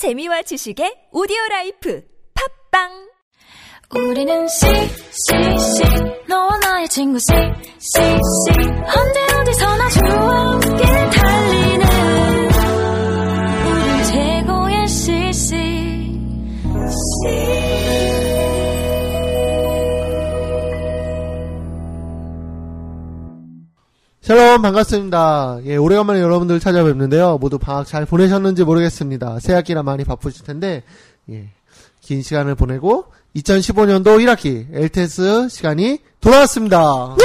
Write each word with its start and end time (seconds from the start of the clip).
재미와 0.00 0.40
지식의 0.40 1.12
오디오 1.12 1.36
라이프. 1.50 2.02
팟빵! 2.32 2.88
우리는 3.94 4.48
CCC 4.48 6.26
너와 6.26 6.56
나의 6.56 6.88
친구 6.88 7.18
CCC 7.18 8.48
언제 8.96 9.20
어디서나 9.40 9.88
좋아 9.90 10.59
샬롬 24.30 24.62
반갑습니다. 24.62 25.58
예, 25.64 25.74
오래간만에 25.74 26.20
여러분들 26.20 26.60
찾아뵙는데요. 26.60 27.38
모두 27.38 27.58
방학 27.58 27.84
잘 27.84 28.06
보내셨는지 28.06 28.62
모르겠습니다. 28.62 29.40
새학기라 29.40 29.82
많이 29.82 30.04
바쁘실 30.04 30.46
텐데 30.46 30.84
예, 31.28 31.48
긴 32.00 32.22
시간을 32.22 32.54
보내고 32.54 33.06
2015년도 33.34 34.24
1학기 34.24 34.66
LTS 34.72 35.48
시간이 35.48 35.98
돌아왔습니다. 36.20 37.16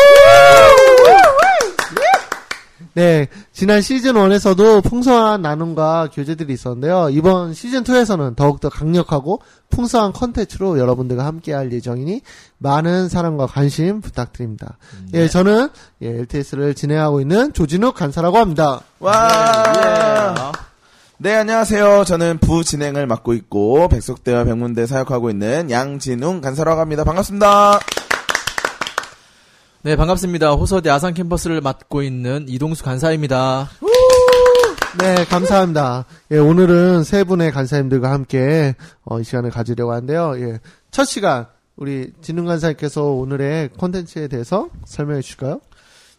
네, 2.94 3.28
지난 3.54 3.82
시즌 3.82 4.14
1에서도 4.14 4.84
풍성한 4.84 5.42
나눔과 5.42 6.10
교재들이 6.14 6.54
있었는데요. 6.54 7.10
이번 7.12 7.54
시즌 7.54 7.84
2에서는 7.84 8.36
더욱더 8.36 8.70
강력하고 8.70 9.42
풍성한 9.70 10.14
컨텐츠로 10.14 10.78
여러분들과 10.80 11.26
함께할 11.26 11.72
예정이니 11.72 12.22
많은 12.58 13.10
사랑과 13.10 13.48
관심 13.48 14.02
부탁드립니다. 14.02 14.78
예, 15.14 15.28
저는 15.28 15.70
예, 16.02 16.08
LTS를 16.08 16.74
진행하고 16.74 17.22
있는 17.22 17.54
조진욱 17.54 17.96
간사라고 17.96 18.38
합니다. 18.38 18.82
와! 19.00 20.52
네, 21.18 21.34
안녕하세요. 21.34 22.04
저는 22.04 22.40
부진행을 22.40 23.08
맡고 23.08 23.34
있고, 23.36 23.88
백석대와 23.88 24.44
백문대 24.44 24.86
사역하고 24.86 25.30
있는 25.30 25.72
양진웅 25.72 26.42
간사라고 26.42 26.82
합니다. 26.82 27.06
반갑습니다. 27.06 27.80
네, 29.86 29.96
반갑습니다. 29.96 30.54
호서대 30.54 30.90
아산 30.90 31.14
캠퍼스를 31.14 31.62
맡고 31.62 32.02
있는 32.02 32.48
이동수 32.50 32.84
간사입니다. 32.84 33.70
네, 35.00 35.26
감사합니다. 35.26 36.06
예, 36.32 36.38
오늘은 36.40 37.04
세 37.04 37.24
분의 37.24 37.52
간사님들과 37.52 38.10
함께 38.10 38.74
어, 39.04 39.20
이 39.20 39.24
시간을 39.24 39.52
가지려고 39.52 39.92
하는데요. 39.92 40.40
예, 40.40 40.60
첫 40.90 41.06
시간 41.06 41.46
우리 41.76 42.12
진웅 42.24 42.46
간사님께서 42.46 43.04
오늘의 43.04 43.70
콘텐츠에 43.78 44.28
대해서 44.28 44.70
설명해 44.86 45.22
주실까요? 45.22 45.62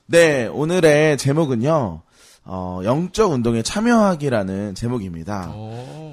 네, 0.06 0.46
오늘의 0.46 1.18
제목은요, 1.18 2.02
어, 2.44 2.80
영적 2.84 3.32
운동에 3.32 3.62
참여하기라는 3.62 4.76
제목입니다. 4.76 5.52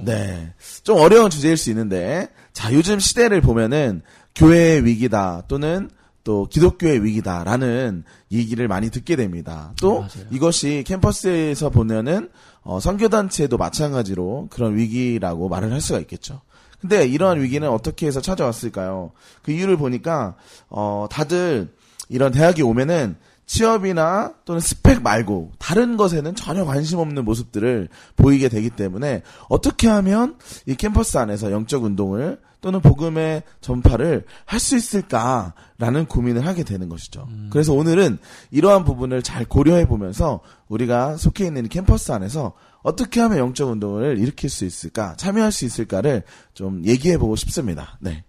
네. 0.03 0.51
좀 0.81 0.97
어려운 0.97 1.29
주제일 1.29 1.57
수 1.57 1.69
있는데, 1.69 2.29
자, 2.51 2.73
요즘 2.73 2.97
시대를 2.97 3.41
보면은, 3.41 4.01
교회의 4.33 4.85
위기다, 4.85 5.43
또는 5.47 5.91
또 6.23 6.47
기독교의 6.47 7.03
위기다라는 7.03 8.03
얘기를 8.31 8.67
많이 8.67 8.89
듣게 8.89 9.15
됩니다. 9.15 9.73
또 9.81 9.99
맞아요. 9.99 10.27
이것이 10.31 10.83
캠퍼스에서 10.87 11.69
보면은 11.69 12.29
어, 12.61 12.79
선교단체도 12.79 13.57
마찬가지로 13.57 14.47
그런 14.49 14.75
위기라고 14.77 15.49
말을 15.49 15.71
할 15.71 15.81
수가 15.81 15.99
있겠죠. 15.99 16.41
근데 16.79 17.05
이러한 17.05 17.41
위기는 17.41 17.67
어떻게 17.69 18.07
해서 18.07 18.21
찾아왔을까요? 18.21 19.11
그 19.41 19.51
이유를 19.51 19.77
보니까 19.77 20.35
어, 20.69 21.07
다들 21.09 21.73
이런 22.09 22.31
대학에 22.31 22.61
오면은 22.61 23.15
취업이나 23.45 24.33
또는 24.45 24.59
스펙 24.59 25.01
말고 25.01 25.51
다른 25.59 25.97
것에는 25.97 26.35
전혀 26.35 26.65
관심 26.65 26.99
없는 26.99 27.25
모습들을 27.25 27.89
보이게 28.15 28.49
되기 28.49 28.69
때문에 28.69 29.23
어떻게 29.49 29.87
하면 29.87 30.37
이 30.65 30.75
캠퍼스 30.75 31.17
안에서 31.17 31.51
영적 31.51 31.83
운동을 31.83 32.39
또는 32.61 32.79
복음의 32.79 33.43
전파를 33.59 34.25
할 34.45 34.59
수 34.59 34.77
있을까라는 34.77 36.05
고민을 36.07 36.47
하게 36.47 36.63
되는 36.63 36.87
것이죠. 36.87 37.27
그래서 37.51 37.73
오늘은 37.73 38.17
이러한 38.51 38.85
부분을 38.85 39.21
잘 39.21 39.43
고려해 39.43 39.85
보면서 39.85 40.39
우리가 40.69 41.17
속해 41.17 41.45
있는 41.45 41.65
이 41.65 41.67
캠퍼스 41.67 42.13
안에서 42.13 42.53
어떻게 42.81 43.19
하면 43.19 43.37
영적 43.39 43.69
운동을 43.69 44.17
일으킬 44.17 44.49
수 44.49 44.63
있을까, 44.63 45.15
참여할 45.17 45.51
수 45.51 45.65
있을까를 45.65 46.23
좀 46.53 46.85
얘기해 46.85 47.17
보고 47.17 47.35
싶습니다. 47.35 47.97
네. 47.99 48.23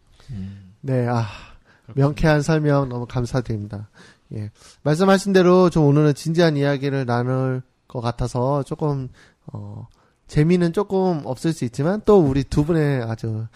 네, 0.81 1.07
아, 1.07 1.27
명쾌한 1.95 2.43
설명 2.43 2.89
너무 2.89 3.07
감사드립니다. 3.07 3.89
예. 4.35 4.51
말씀하신 4.83 5.33
대로 5.33 5.71
좀 5.71 5.85
오늘은 5.85 6.15
진지한 6.15 6.57
이야기를 6.57 7.07
나눌 7.07 7.63
것 7.87 8.01
같아서 8.01 8.63
조금, 8.63 9.09
어, 9.53 9.87
재미는 10.27 10.73
조금 10.73 11.23
없을 11.25 11.53
수 11.53 11.65
있지만 11.65 12.01
또 12.05 12.19
우리 12.19 12.45
두 12.45 12.65
분의 12.65 13.03
아주 13.03 13.47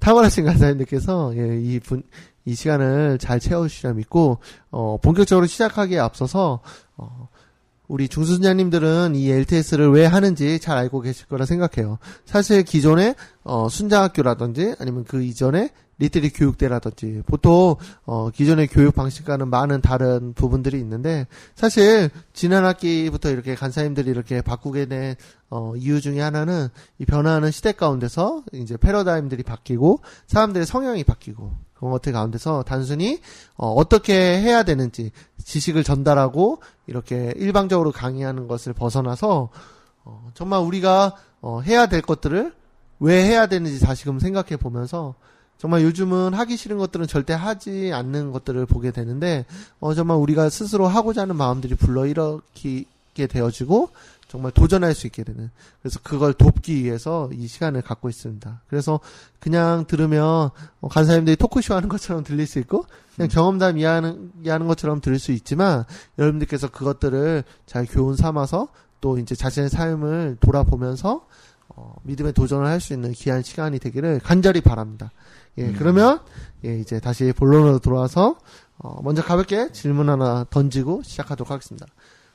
탁월하신 0.00 0.44
간사님들께서 0.44 1.36
예, 1.36 1.60
이 1.60 1.80
분, 1.80 2.02
이 2.44 2.54
시간을 2.54 3.18
잘 3.18 3.40
채워주시라 3.40 3.94
믿고, 3.94 4.38
어, 4.70 4.98
본격적으로 5.02 5.46
시작하기에 5.46 5.98
앞서서, 5.98 6.60
어, 6.96 7.28
우리 7.88 8.08
중순자님들은 8.08 9.14
이 9.14 9.30
LTS를 9.30 9.90
왜 9.90 10.06
하는지 10.06 10.58
잘 10.58 10.76
알고 10.76 11.00
계실 11.00 11.26
거라 11.26 11.46
생각해요. 11.46 11.98
사실 12.24 12.62
기존에 12.62 13.14
어, 13.44 13.68
순장학교라든지 13.68 14.74
아니면 14.78 15.04
그 15.04 15.22
이전에 15.22 15.70
리트리 15.98 16.30
교육대라든지 16.30 17.22
보통 17.26 17.76
어, 18.04 18.30
기존의 18.30 18.68
교육 18.68 18.94
방식과는 18.94 19.48
많은 19.48 19.80
다른 19.80 20.34
부분들이 20.34 20.78
있는데 20.80 21.26
사실 21.54 22.10
지난 22.34 22.64
학기부터 22.64 23.30
이렇게 23.30 23.54
간사님들이 23.54 24.10
이렇게 24.10 24.42
바꾸게 24.42 24.86
된 24.86 25.14
어, 25.48 25.74
이유 25.76 26.00
중에 26.00 26.20
하나는 26.20 26.68
이 26.98 27.06
변화하는 27.06 27.50
시대 27.50 27.72
가운데서 27.72 28.42
이제 28.52 28.76
패러다임들이 28.76 29.42
바뀌고 29.42 30.00
사람들의 30.26 30.66
성향이 30.66 31.04
바뀌고 31.04 31.52
그런 31.74 31.92
것들 31.92 32.12
가운데서 32.12 32.64
단순히 32.64 33.20
어, 33.56 33.72
어떻게 33.72 34.14
해야 34.14 34.62
되는지 34.64 35.12
지식을 35.46 35.84
전달하고 35.84 36.60
이렇게 36.88 37.32
일방적으로 37.36 37.92
강의하는 37.92 38.48
것을 38.48 38.72
벗어나서 38.72 39.48
어, 40.04 40.30
정말 40.34 40.60
우리가 40.60 41.14
어, 41.40 41.60
해야 41.60 41.86
될 41.86 42.02
것들을 42.02 42.52
왜 42.98 43.24
해야 43.24 43.46
되는지 43.46 43.80
다시금 43.80 44.18
생각해 44.18 44.56
보면서 44.56 45.14
정말 45.56 45.82
요즘은 45.84 46.34
하기 46.34 46.56
싫은 46.56 46.78
것들은 46.78 47.06
절대 47.06 47.32
하지 47.32 47.92
않는 47.92 48.32
것들을 48.32 48.66
보게 48.66 48.90
되는데 48.90 49.46
어 49.80 49.94
정말 49.94 50.18
우리가 50.18 50.50
스스로 50.50 50.86
하고자 50.86 51.22
하는 51.22 51.36
마음들이 51.36 51.74
불러일으키 51.76 52.86
게 53.16 53.26
되어지고 53.26 53.88
정말 54.28 54.52
도전할 54.52 54.94
수 54.94 55.06
있게 55.06 55.24
되는 55.24 55.50
그래서 55.80 55.98
그걸 56.02 56.34
돕기 56.34 56.84
위해서 56.84 57.30
이 57.32 57.46
시간을 57.46 57.80
갖고 57.80 58.08
있습니다. 58.10 58.62
그래서 58.68 59.00
그냥 59.40 59.86
들으면 59.86 60.50
어, 60.80 60.88
간사님들이 60.88 61.36
토크쇼 61.36 61.74
하는 61.74 61.88
것처럼 61.88 62.22
들릴 62.22 62.46
수 62.46 62.58
있고 62.58 62.84
그냥 63.14 63.28
경험담 63.28 63.78
이해하는, 63.78 64.32
이해하는 64.42 64.66
것처럼 64.66 65.00
들을 65.00 65.18
수 65.18 65.32
있지만 65.32 65.84
여러분들께서 66.18 66.68
그것들을 66.70 67.44
잘 67.64 67.86
교훈 67.86 68.14
삼아서 68.16 68.68
또 69.00 69.18
이제 69.18 69.34
자신의 69.34 69.70
삶을 69.70 70.36
돌아보면서 70.40 71.26
어, 71.68 71.94
믿음에 72.02 72.32
도전을 72.32 72.66
할 72.66 72.80
수 72.80 72.92
있는 72.92 73.12
귀한 73.12 73.42
시간이 73.42 73.78
되기를 73.78 74.20
간절히 74.22 74.60
바랍니다. 74.60 75.10
예, 75.58 75.72
그러면 75.72 76.20
예, 76.64 76.78
이제 76.78 77.00
다시 77.00 77.32
본론으로 77.32 77.78
돌아와서 77.78 78.36
어, 78.78 79.00
먼저 79.02 79.22
가볍게 79.22 79.72
질문 79.72 80.10
하나 80.10 80.44
던지고 80.50 81.02
시작하도록 81.02 81.50
하겠습니다. 81.50 81.86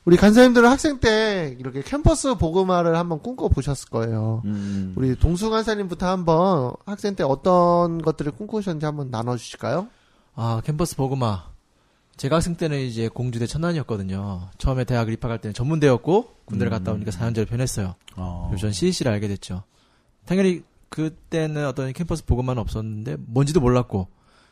우리 0.03 0.17
간사님들은 0.17 0.67
학생 0.67 0.99
때 0.99 1.55
이렇게 1.59 1.81
캠퍼스 1.83 2.33
보그마를 2.35 2.95
한번 2.95 3.19
꿈꿔 3.19 3.49
보셨을 3.49 3.89
거예요. 3.89 4.41
음, 4.45 4.93
우리 4.95 5.15
동수 5.15 5.49
간사님부터 5.51 6.07
한번 6.07 6.73
학생 6.85 7.15
때 7.15 7.23
어떤 7.23 8.01
것들을 8.01 8.31
꿈꾸셨는지 8.31 8.85
한번 8.85 9.11
나눠 9.11 9.37
주실까요? 9.37 9.89
아, 10.33 10.61
캠퍼스 10.65 10.95
보그마. 10.95 11.51
제가 12.17 12.37
학생 12.37 12.55
때는 12.55 12.79
이제 12.79 13.09
공주대 13.09 13.45
천안이었거든요. 13.45 14.49
처음에 14.57 14.85
대학을 14.85 15.13
입학할 15.13 15.39
때는 15.39 15.53
전문대였고, 15.53 16.35
군대를 16.45 16.71
갔다 16.71 16.91
오니까 16.91 17.11
4년제로 17.11 17.47
변했어요. 17.47 17.95
어, 18.15 18.47
그리고 18.49 18.61
전 18.61 18.71
CC를 18.71 19.11
알게 19.11 19.27
됐죠. 19.27 19.63
당연히 20.25 20.63
그때는 20.89 21.65
어떤 21.67 21.93
캠퍼스 21.93 22.25
보그마는 22.25 22.61
없었는데, 22.61 23.17
뭔지도 23.19 23.59
몰랐고. 23.59 24.07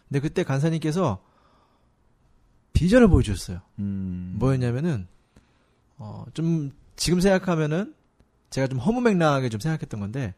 근데 0.08 0.20
그때 0.20 0.44
간사님께서 0.44 1.20
비전을 2.74 3.08
보여주셨어요. 3.08 3.60
음, 3.80 4.36
뭐였냐면은, 4.40 5.08
어, 6.00 6.26
좀, 6.34 6.72
지금 6.96 7.20
생각하면은, 7.20 7.94
제가 8.50 8.68
좀 8.68 8.80
허무맹랑하게 8.80 9.50
좀 9.50 9.60
생각했던 9.60 10.00
건데, 10.00 10.34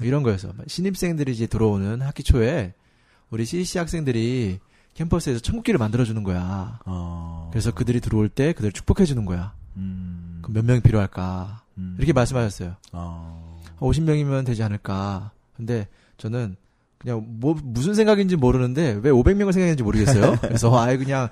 이런 0.00 0.22
거였어. 0.22 0.52
신입생들이 0.66 1.32
이제 1.32 1.46
들어오는 1.46 2.00
학기 2.02 2.22
초에, 2.22 2.74
우리 3.30 3.44
CC 3.44 3.78
학생들이 3.78 4.60
캠퍼스에서 4.94 5.40
천국길을 5.40 5.78
만들어주는 5.78 6.22
거야. 6.24 6.78
어, 6.84 7.48
그래서 7.52 7.72
그들이 7.72 8.00
들어올 8.00 8.28
때 8.28 8.52
그들을 8.52 8.72
축복해주는 8.72 9.24
거야. 9.24 9.54
음, 9.76 10.40
그럼 10.42 10.54
몇 10.54 10.64
명이 10.64 10.80
필요할까? 10.80 11.62
음, 11.78 11.94
이렇게 11.98 12.12
말씀하셨어요. 12.12 12.76
어, 12.92 13.60
50명이면 13.78 14.44
되지 14.46 14.62
않을까. 14.62 15.30
근데 15.56 15.88
저는 16.16 16.56
그냥 16.98 17.24
뭐, 17.26 17.56
무슨 17.62 17.94
생각인지 17.94 18.36
모르는데 18.36 18.98
왜 19.02 19.10
500명을 19.10 19.52
생각했는지 19.52 19.82
모르겠어요. 19.82 20.36
그래서 20.42 20.76
아예 20.80 20.96
그냥 20.96 21.28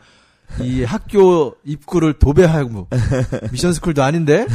이 0.61 0.85
학교 0.85 1.55
입구를 1.65 2.15
도배하고 2.15 2.89
미션 3.53 3.73
스쿨도 3.73 4.03
아닌데 4.03 4.47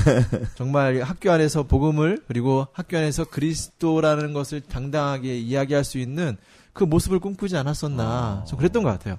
정말 0.55 1.01
학교 1.01 1.31
안에서 1.31 1.63
복음을 1.63 2.23
그리고 2.27 2.67
학교 2.73 2.97
안에서 2.97 3.25
그리스도라는 3.25 4.33
것을 4.33 4.61
당당하게 4.61 5.37
이야기할 5.37 5.83
수 5.83 5.97
있는 5.97 6.37
그 6.73 6.83
모습을 6.83 7.19
꿈꾸지 7.19 7.57
않았었나 7.57 8.45
좀 8.47 8.57
그랬던 8.57 8.83
것 8.83 8.89
같아요. 8.89 9.17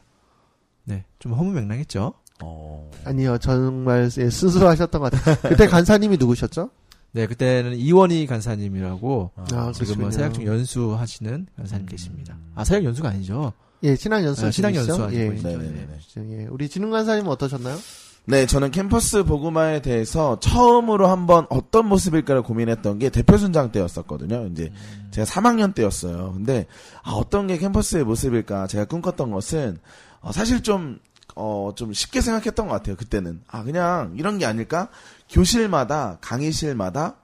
네, 0.85 1.05
좀 1.19 1.33
허무맹랑했죠. 1.35 2.15
어. 2.43 2.91
아니요, 3.05 3.39
정말 3.39 4.11
예, 4.19 4.31
순수하셨던 4.31 5.01
것 5.01 5.13
같아요. 5.13 5.37
그때 5.43 5.67
간사님이 5.69 6.17
누구셨죠? 6.17 6.71
네, 7.13 7.27
그때는 7.27 7.77
이원희 7.77 8.27
간사님이라고 8.27 9.31
아, 9.37 9.45
지금은 9.45 9.73
그러시군요. 9.75 10.11
세학중 10.11 10.47
연수하시는 10.47 11.47
간사님 11.57 11.87
계십니다. 11.87 12.37
아, 12.55 12.65
세학 12.65 12.85
연수가 12.85 13.11
아니죠. 13.11 13.53
예, 13.83 13.97
신앙 13.97 14.25
연수. 14.25 14.47
아, 14.47 14.51
신앙 14.51 14.75
연수 14.75 15.03
하시고 15.03 15.21
예. 15.21 15.27
있죠. 15.37 15.49
네네네. 15.49 15.89
예. 16.31 16.47
우리 16.51 16.69
진흥 16.69 16.91
간사님은 16.91 17.31
어떠셨나요? 17.31 17.77
네, 18.25 18.47
저는 18.47 18.71
캠퍼스 18.71 19.25
보그마에 19.25 19.83
대해서 19.83 20.39
처음으로 20.39 21.09
한번 21.09 21.47
어떤 21.51 21.87
모습일까를 21.87 22.43
고민했던 22.43 23.01
게 23.01 23.11
대표 23.11 23.37
순장 23.37 23.73
때였었거든요. 23.73 24.47
이제 24.53 24.73
제가 25.11 25.25
3학년 25.25 25.75
때였어요. 25.75 26.33
근데 26.35 26.67
아, 27.03 27.13
어떤 27.13 27.49
게 27.49 27.59
캠퍼스의 27.59 28.05
모습일까 28.05 28.69
제가 28.69 28.85
꿈꿨던 28.85 29.33
것은 29.33 29.79
어, 30.21 30.31
사실 30.31 30.63
좀 30.63 31.01
어, 31.35 31.73
좀 31.75 31.93
쉽게 31.93 32.21
생각했던 32.21 32.69
것 32.69 32.75
같아요. 32.75 32.95
그때는 32.95 33.41
아 33.49 33.65
그냥 33.65 34.15
이런 34.17 34.39
게 34.39 34.47
아닐까? 34.47 34.89
교실마다 35.29 36.19
강의실마다 36.21 37.17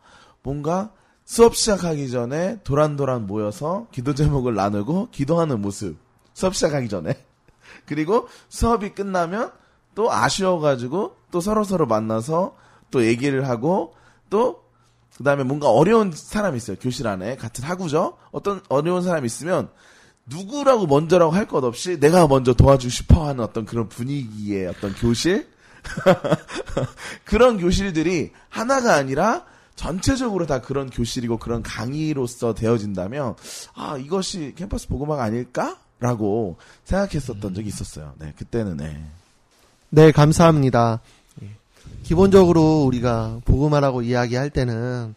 뭔가 0.42 0.90
수업 1.24 1.54
시작하기 1.54 2.10
전에 2.10 2.58
도란도란 2.64 3.28
모여서 3.28 3.86
기도 3.92 4.14
제목을 4.14 4.54
나누고 4.56 5.10
기도하는 5.12 5.60
모습. 5.60 6.07
수업 6.38 6.54
시작하기 6.54 6.88
전에. 6.88 7.18
그리고 7.84 8.28
수업이 8.48 8.90
끝나면 8.90 9.50
또 9.96 10.12
아쉬워가지고 10.12 11.16
또 11.32 11.40
서로 11.40 11.64
서로 11.64 11.84
만나서 11.86 12.54
또 12.92 13.04
얘기를 13.04 13.48
하고 13.48 13.96
또 14.30 14.62
그다음에 15.16 15.42
뭔가 15.42 15.68
어려운 15.68 16.12
사람이 16.12 16.56
있어요. 16.56 16.76
교실 16.80 17.08
안에 17.08 17.34
같은 17.34 17.64
학우죠. 17.64 18.18
어떤 18.30 18.62
어려운 18.68 19.02
사람이 19.02 19.26
있으면 19.26 19.68
누구라고 20.26 20.86
먼저라고 20.86 21.32
할 21.32 21.46
것 21.46 21.64
없이 21.64 21.98
내가 21.98 22.28
먼저 22.28 22.54
도와주고 22.54 22.88
싶어 22.88 23.26
하는 23.26 23.42
어떤 23.42 23.64
그런 23.64 23.88
분위기의 23.88 24.68
어떤 24.68 24.94
교실 24.94 25.48
그런 27.24 27.58
교실들이 27.58 28.30
하나가 28.48 28.94
아니라 28.94 29.44
전체적으로 29.74 30.46
다 30.46 30.60
그런 30.60 30.88
교실이고 30.88 31.38
그런 31.38 31.64
강의로서 31.64 32.54
되어진다면 32.54 33.34
아 33.74 33.96
이것이 33.96 34.54
캠퍼스 34.56 34.86
보고막 34.86 35.18
아닐까 35.18 35.78
라고 36.00 36.56
생각했었던 36.84 37.54
적이 37.54 37.68
있었어요. 37.68 38.12
네 38.18 38.32
그때는 38.36 38.76
네. 38.76 39.02
네, 39.90 40.12
감사합니다. 40.12 41.00
예. 41.42 41.48
기본적으로 42.02 42.84
우리가 42.84 43.40
복음하라고 43.44 44.02
이야기할 44.02 44.50
때는 44.50 45.14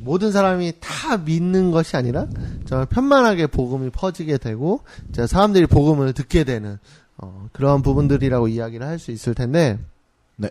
모든 0.00 0.30
사람이 0.30 0.74
다 0.78 1.16
믿는 1.16 1.70
것이 1.70 1.96
아니라 1.96 2.26
정말 2.66 2.86
편만하게 2.86 3.48
복음이 3.48 3.90
퍼지게 3.90 4.38
되고 4.38 4.82
사람들이 5.26 5.66
복음을 5.66 6.12
듣게 6.12 6.44
되는 6.44 6.78
어, 7.18 7.48
그런 7.52 7.82
부분들이라고 7.82 8.48
이야기를 8.48 8.86
할 8.86 8.98
수 8.98 9.10
있을 9.10 9.34
텐데 9.34 9.78
네. 10.36 10.50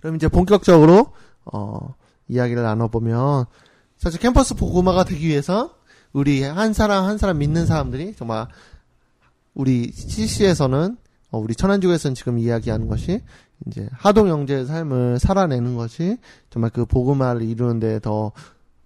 그럼 0.00 0.16
이제 0.16 0.28
본격적으로 0.28 1.12
어, 1.44 1.94
이야기를 2.28 2.62
나눠보면 2.62 3.44
사실 3.98 4.18
캠퍼스 4.20 4.54
복음화가 4.54 5.04
되기 5.04 5.28
위해서 5.28 5.74
우리 6.12 6.42
한 6.42 6.72
사람 6.72 7.04
한 7.04 7.18
사람 7.18 7.38
믿는 7.38 7.66
사람들이 7.66 8.14
정말 8.16 8.46
우리 9.54 9.92
CC에서는 9.92 10.96
어, 11.30 11.38
우리 11.38 11.54
천안주에서는 11.54 12.14
지금 12.14 12.38
이야기하는 12.38 12.88
것이 12.88 13.20
이제 13.66 13.88
하동 13.92 14.28
영재의 14.28 14.66
삶을 14.66 15.18
살아내는 15.18 15.76
것이 15.76 16.18
정말 16.48 16.70
그 16.70 16.86
복음화를 16.86 17.42
이루는데 17.42 18.00
더 18.00 18.32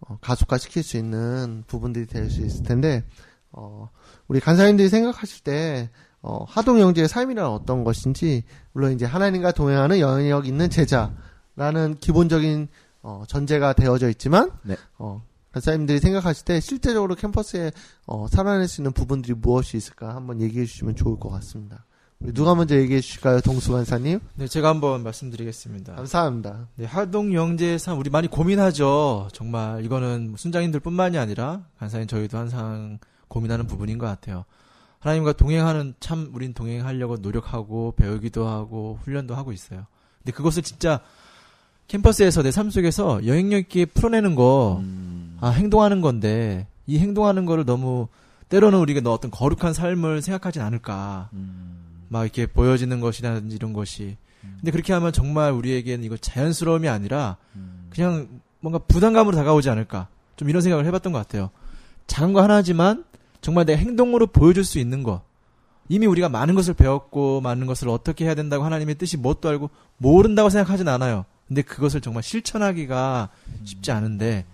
어, 0.01 0.19
가속화시킬 0.21 0.83
수 0.83 0.97
있는 0.97 1.65
부분들이 1.67 2.07
될 2.07 2.31
수 2.31 2.45
있을 2.45 2.65
텐데 2.65 3.05
어, 3.53 3.89
우리 4.29 4.41
간사님들이 4.41 4.89
생각하실 4.89 5.45
때 5.45 5.91
어, 6.21 6.45
하동 6.49 6.81
영재의 6.81 7.09
삶이란 7.09 7.47
어떤 7.47 7.85
것인지 7.85 8.45
물론 8.73 8.93
이제 8.93 9.05
하나님과 9.05 9.53
동행하는 9.53 10.01
영향력 10.01 10.47
있는 10.47 10.71
제자라는 10.71 11.99
기본적인 12.01 12.69
어, 13.03 13.25
전제가 13.29 13.75
되어져 13.75 14.09
있지만 14.09 14.51
네. 14.63 14.77
어, 14.99 15.23
간사님들이 15.55 16.01
생각하실 16.01 16.45
때 16.45 16.59
실제적으로 16.61 17.15
캠퍼스에 17.15 17.71
어, 18.07 18.27
살아낼 18.27 18.67
수 18.67 18.81
있는 18.81 18.93
부분들이 18.93 19.35
무엇이 19.35 19.77
있을까 19.77 20.17
한번 20.17 20.41
얘기해 20.41 20.67
주시면 20.67 20.97
좋을 20.97 21.19
것 21.21 21.31
같습니다. 21.31 21.85
우리 22.19 22.33
누가 22.33 22.57
먼저 22.57 22.77
얘기해 22.77 23.01
주실까요, 23.01 23.41
동수 23.41 23.71
간사님? 23.71 24.19
네, 24.35 24.49
제가 24.49 24.69
한번 24.69 25.05
말씀드리겠습니다. 25.05 25.95
감사합니다. 25.95 26.69
네, 26.75 26.87
하동 26.87 27.35
영재의 27.35 27.79
삶 27.79 28.01
우리 28.01 28.11
많이 28.11 28.27
고민하죠. 28.27 29.29
정말 29.33 29.85
이거는 29.85 30.31
뭐 30.31 30.37
순장님들뿐만이 30.39 31.19
아니라 31.19 31.63
간사님 31.79 32.09
저희도 32.09 32.37
항상 32.37 32.99
고민하는 33.29 33.69
부분인 33.69 33.99
것 33.99 34.07
같아요. 34.07 34.45
하나님과 34.99 35.35
동행하는 35.35 35.95
참 36.01 36.33
우린 36.35 36.53
동행하려고 36.53 37.19
노력하고 37.19 37.95
배우기도 37.97 38.49
하고 38.49 38.99
훈련도 39.05 39.37
하고 39.37 39.53
있어요. 39.53 39.87
근데 40.19 40.33
그것을 40.33 40.63
진짜 40.63 41.01
캠퍼스에서 41.89 42.43
내 42.43 42.51
삶 42.51 42.71
속에서 42.71 43.27
영향력 43.27 43.59
있게 43.61 43.85
풀어내는 43.85 44.35
거, 44.35 44.79
음, 44.83 45.37
아 45.41 45.51
행동하는 45.51 46.01
건데 46.01 46.67
이 46.87 46.99
행동하는 46.99 47.45
거를 47.47 47.65
너무 47.65 48.09
때로는 48.49 48.79
우리가 48.79 49.01
너 49.01 49.13
어떤 49.13 49.31
거룩한 49.31 49.75
삶을 49.75 50.23
생각하진 50.23 50.63
않을까. 50.63 51.29
음, 51.33 52.07
막 52.09 52.23
이렇게 52.25 52.47
보여지는 52.47 53.01
것이라든지 53.01 53.57
이런 53.57 53.73
것이. 53.73 54.17
근데 54.59 54.71
그렇게 54.71 54.93
하면 54.93 55.13
정말 55.13 55.53
우리에게는 55.53 56.05
이거 56.05 56.17
자연스러움이 56.17 56.89
아니라 56.89 57.37
음, 57.57 57.87
그냥 57.91 58.29
뭔가 58.61 58.79
부담감으로 58.79 59.37
다가오지 59.37 59.71
않을까. 59.71 60.09
좀 60.37 60.49
이런 60.49 60.63
생각을 60.63 60.85
해봤던 60.87 61.13
것 61.13 61.19
같아요. 61.19 61.51
작은 62.07 62.33
거 62.33 62.43
하나지만 62.43 63.05
정말 63.41 63.65
내 63.67 63.77
행동으로 63.77 64.27
보여줄 64.27 64.65
수 64.65 64.79
있는 64.79 65.03
거. 65.03 65.23
이미 65.89 66.07
우리가 66.07 66.29
많은 66.29 66.55
것을 66.55 66.75
배웠고 66.75 67.41
많은 67.43 67.67
것을 67.67 67.89
어떻게 67.89 68.25
해야 68.25 68.35
된다고 68.35 68.65
하나님의 68.65 68.97
뜻이 68.97 69.17
뭣도 69.19 69.49
알고 69.49 69.71
모른다고 69.99 70.49
생각하진 70.51 70.89
않아요. 70.89 71.25
근데 71.49 71.63
그것을 71.63 72.01
정말 72.01 72.23
실천하기가 72.23 73.29
쉽지 73.65 73.93
않은데 73.93 74.45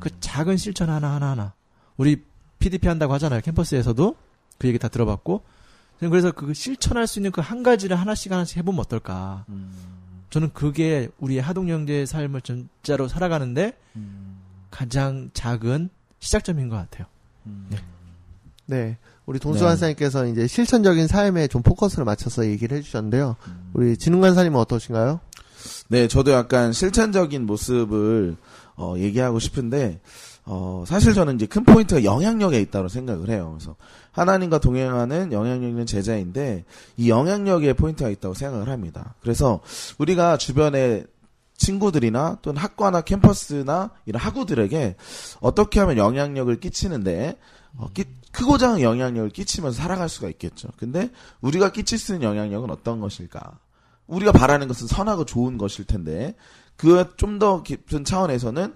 그 0.00 0.10
작은 0.20 0.56
실천 0.56 0.90
하나 0.90 1.14
하나 1.14 1.30
하나 1.30 1.54
우리 1.96 2.22
PDP 2.58 2.88
한다고 2.88 3.12
하잖아요. 3.14 3.40
캠퍼스에서도 3.40 4.16
그 4.58 4.68
얘기 4.68 4.78
다 4.78 4.88
들어봤고 4.88 5.42
그래서 6.00 6.32
그 6.32 6.52
실천할 6.54 7.06
수 7.06 7.18
있는 7.18 7.30
그 7.30 7.40
한 7.40 7.62
가지를 7.62 7.96
하나씩 7.98 8.32
하나씩 8.32 8.58
해보면 8.58 8.80
어떨까. 8.80 9.44
음, 9.48 9.72
저는 10.30 10.50
그게 10.52 11.08
우리의 11.18 11.40
하동 11.40 11.68
영재의 11.70 12.06
삶을 12.06 12.40
진짜로 12.40 13.06
살아가는데 13.08 13.78
음, 13.96 14.36
가장 14.70 15.30
작은 15.34 15.88
시작점인 16.18 16.68
것 16.68 16.76
같아요. 16.76 17.06
음. 17.46 17.66
네. 17.70 17.78
네. 18.66 18.98
우리 19.26 19.38
네. 19.38 19.42
동수관사님께서 19.42 20.26
이제 20.26 20.46
실천적인 20.46 21.06
삶에 21.06 21.46
좀 21.48 21.62
포커스를 21.62 22.04
맞춰서 22.04 22.46
얘기를 22.46 22.76
해주셨는데요. 22.78 23.36
우리 23.74 23.96
진흥관사님은 23.96 24.58
어떠신가요? 24.58 25.20
네, 25.88 26.08
저도 26.08 26.32
약간 26.32 26.72
실천적인 26.72 27.46
모습을 27.46 28.36
어, 28.76 28.94
얘기하고 28.98 29.38
싶은데 29.38 30.00
어, 30.46 30.84
사실 30.86 31.14
저는 31.14 31.36
이제 31.36 31.46
큰 31.46 31.64
포인트가 31.64 32.04
영향력에 32.04 32.60
있다고 32.60 32.88
생각을 32.88 33.30
해요. 33.30 33.54
그래서 33.56 33.76
하나님과 34.12 34.58
동행하는 34.58 35.32
영향력 35.32 35.68
있는 35.68 35.86
제자인데 35.86 36.64
이 36.96 37.08
영향력에 37.08 37.72
포인트가 37.72 38.10
있다고 38.10 38.34
생각을 38.34 38.68
합니다. 38.68 39.14
그래서 39.22 39.60
우리가 39.98 40.36
주변에 40.36 41.04
친구들이나 41.56 42.38
또는 42.42 42.60
학과나 42.60 43.02
캠퍼스나 43.02 43.90
이런 44.06 44.20
학우들에게 44.20 44.96
어떻게 45.40 45.80
하면 45.80 45.96
영향력을 45.96 46.54
끼치는데 46.60 47.38
어, 47.76 47.88
끼- 47.94 48.04
크고자 48.32 48.70
하는 48.70 48.82
영향력을 48.82 49.30
끼치면서 49.30 49.80
살아갈 49.80 50.08
수가 50.08 50.28
있겠죠. 50.30 50.68
근데 50.76 51.10
우리가 51.40 51.70
끼칠 51.70 51.98
수 51.98 52.12
있는 52.14 52.26
영향력은 52.28 52.70
어떤 52.70 53.00
것일까? 53.00 53.58
우리가 54.06 54.32
바라는 54.32 54.68
것은 54.68 54.86
선하고 54.86 55.24
좋은 55.24 55.58
것일 55.58 55.86
텐데 55.86 56.34
그 56.76 57.04
좀 57.16 57.38
더 57.38 57.62
깊은 57.62 58.04
차원에서는 58.04 58.74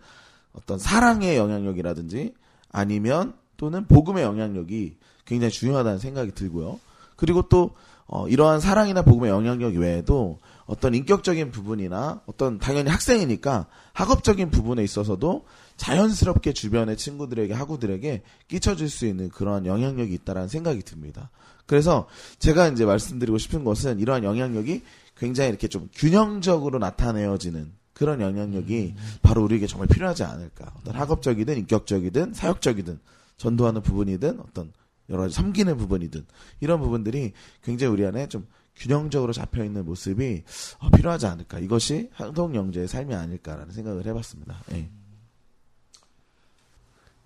어떤 0.52 0.78
사랑의 0.78 1.37
영향력이라든지 1.37 2.35
아니면 2.70 3.35
또는 3.56 3.87
복음의 3.87 4.25
영향력이 4.25 4.97
굉장히 5.25 5.52
중요하다는 5.52 5.99
생각이 5.99 6.32
들고요. 6.32 6.80
그리고 7.16 7.49
또 7.49 7.73
어, 8.06 8.26
이러한 8.26 8.61
사랑이나 8.61 9.02
복음의 9.02 9.30
영향력 9.30 9.75
외에도 9.75 10.38
어떤 10.64 10.94
인격적인 10.94 11.50
부분이나 11.50 12.23
어떤 12.26 12.58
당연히 12.58 12.90
학생이니까 12.90 13.66
학업적인 13.92 14.50
부분에 14.50 14.82
있어서도 14.82 15.44
자연스럽게 15.76 16.52
주변의 16.52 16.97
친구들에게 16.97 17.52
학우들에게 17.52 18.23
끼쳐줄 18.49 18.88
수 18.88 19.06
있는 19.06 19.28
그러한 19.28 19.66
영향력이 19.66 20.12
있다라는 20.14 20.49
생각이 20.49 20.82
듭니다. 20.82 21.30
그래서 21.66 22.06
제가 22.38 22.68
이제 22.68 22.87
말씀드리고 22.87 23.37
싶은 23.37 23.62
것은 23.64 23.99
이러한 23.99 24.25
영향력이 24.25 24.82
굉장히 25.18 25.50
이렇게 25.50 25.68
좀 25.68 25.88
균형적으로 25.94 26.78
나타내어지는 26.78 27.72
그런 27.92 28.20
영향력이 28.20 28.94
바로 29.22 29.42
우리에게 29.42 29.66
정말 29.66 29.88
필요하지 29.88 30.22
않을까. 30.22 30.72
어떤 30.78 30.94
학업적이든 30.94 31.58
인격적이든 31.58 32.32
사역적이든 32.32 33.00
전도하는 33.37 33.82
부분이든 33.82 34.40
어떤 34.40 34.72
여러 35.10 35.22
가지 35.22 35.34
섬기는 35.34 35.76
부분이든 35.76 36.25
이런 36.60 36.80
부분들이 36.80 37.32
굉장히 37.62 37.92
우리 37.92 38.06
안에 38.06 38.28
좀 38.28 38.46
균형적으로 38.76 39.32
잡혀 39.32 39.64
있는 39.64 39.84
모습이 39.84 40.44
어, 40.78 40.90
필요하지 40.90 41.26
않을까. 41.26 41.58
이것이 41.58 42.10
한동 42.12 42.54
영재의 42.54 42.87
삶이 42.87 43.14
아닐까라는 43.14 43.72
생각을 43.72 44.06
해봤습니다. 44.06 44.62
예. 44.72 44.88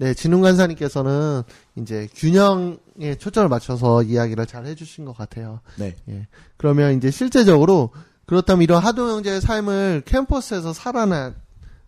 네, 0.02 0.14
진흥관사님께서는 0.14 1.42
이제 1.76 2.08
균형에 2.16 3.14
초점을 3.20 3.48
맞춰서 3.48 4.02
이야기를 4.02 4.46
잘 4.46 4.66
해주신 4.66 5.04
것 5.04 5.16
같아요. 5.16 5.60
네. 5.76 5.94
예. 6.08 6.26
그러면 6.56 6.96
이제 6.96 7.12
실제적으로 7.12 7.90
그렇다면 8.26 8.62
이런 8.62 8.82
하동 8.82 9.08
형제의 9.10 9.40
삶을 9.40 10.02
캠퍼스에서 10.04 10.72
살아나 10.72 11.34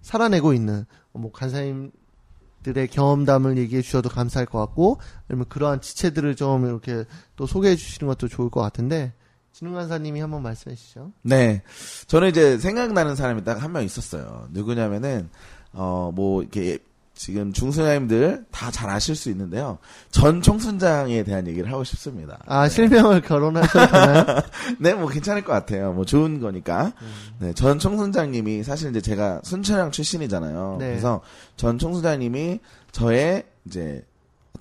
살아내고 0.03 0.53
있는 0.53 0.87
뭐 1.13 1.33
간사님들의 1.33 2.87
경험담을 2.93 3.59
얘기해 3.59 3.83
주셔도 3.83 4.09
감사할 4.11 4.47
것 4.47 4.61
같고 4.61 5.01
아니면 5.29 5.47
그러한 5.49 5.81
지체들을 5.81 6.37
좀 6.37 6.67
이렇게 6.67 7.05
또 7.35 7.47
소개해 7.47 7.75
주시는 7.75 8.09
것도 8.09 8.29
좋을 8.29 8.49
것 8.49 8.61
같은데 8.61 9.13
진흥간사님이 9.55 10.21
한번 10.21 10.45
말씀해 10.45 10.77
주시죠. 10.77 11.11
네. 11.23 11.63
저는 12.07 12.29
이제 12.29 12.59
생각나는 12.59 13.17
사람이 13.17 13.43
딱 13.43 13.61
한 13.61 13.73
명 13.73 13.83
있었어요. 13.83 14.47
누구냐면은, 14.51 15.31
어, 15.73 16.11
뭐, 16.15 16.43
이렇게, 16.43 16.79
지금 17.15 17.53
중수자님들 17.53 18.47
다 18.51 18.71
잘 18.71 18.91
아실 18.91 19.15
수 19.15 19.31
있는데요. 19.31 19.79
전 20.11 20.43
총순장에 20.43 21.23
대한 21.23 21.47
얘기를 21.47 21.71
하고 21.73 21.85
싶습니다. 21.85 22.41
아 22.47 22.69
실명을 22.69 23.21
거론하셔도 23.23 23.87
되나요? 23.87 24.25
네, 24.81 24.95
뭐 24.95 25.09
괜찮을 25.09 25.45
것 25.45 25.53
같아요. 25.53 25.93
뭐 25.93 26.05
좋은 26.05 26.41
거니까. 26.41 26.93
네, 27.39 27.53
전 27.55 27.79
총순장님이 27.79 28.65
사실 28.65 28.91
이제 28.91 29.01
제가 29.01 29.41
순천향 29.45 29.93
출신이잖아요. 29.93 30.77
네. 30.81 30.89
그래서 30.91 31.21
전 31.57 31.79
총순장님이 31.79 32.59
저의 32.91 33.45
이제 33.67 34.05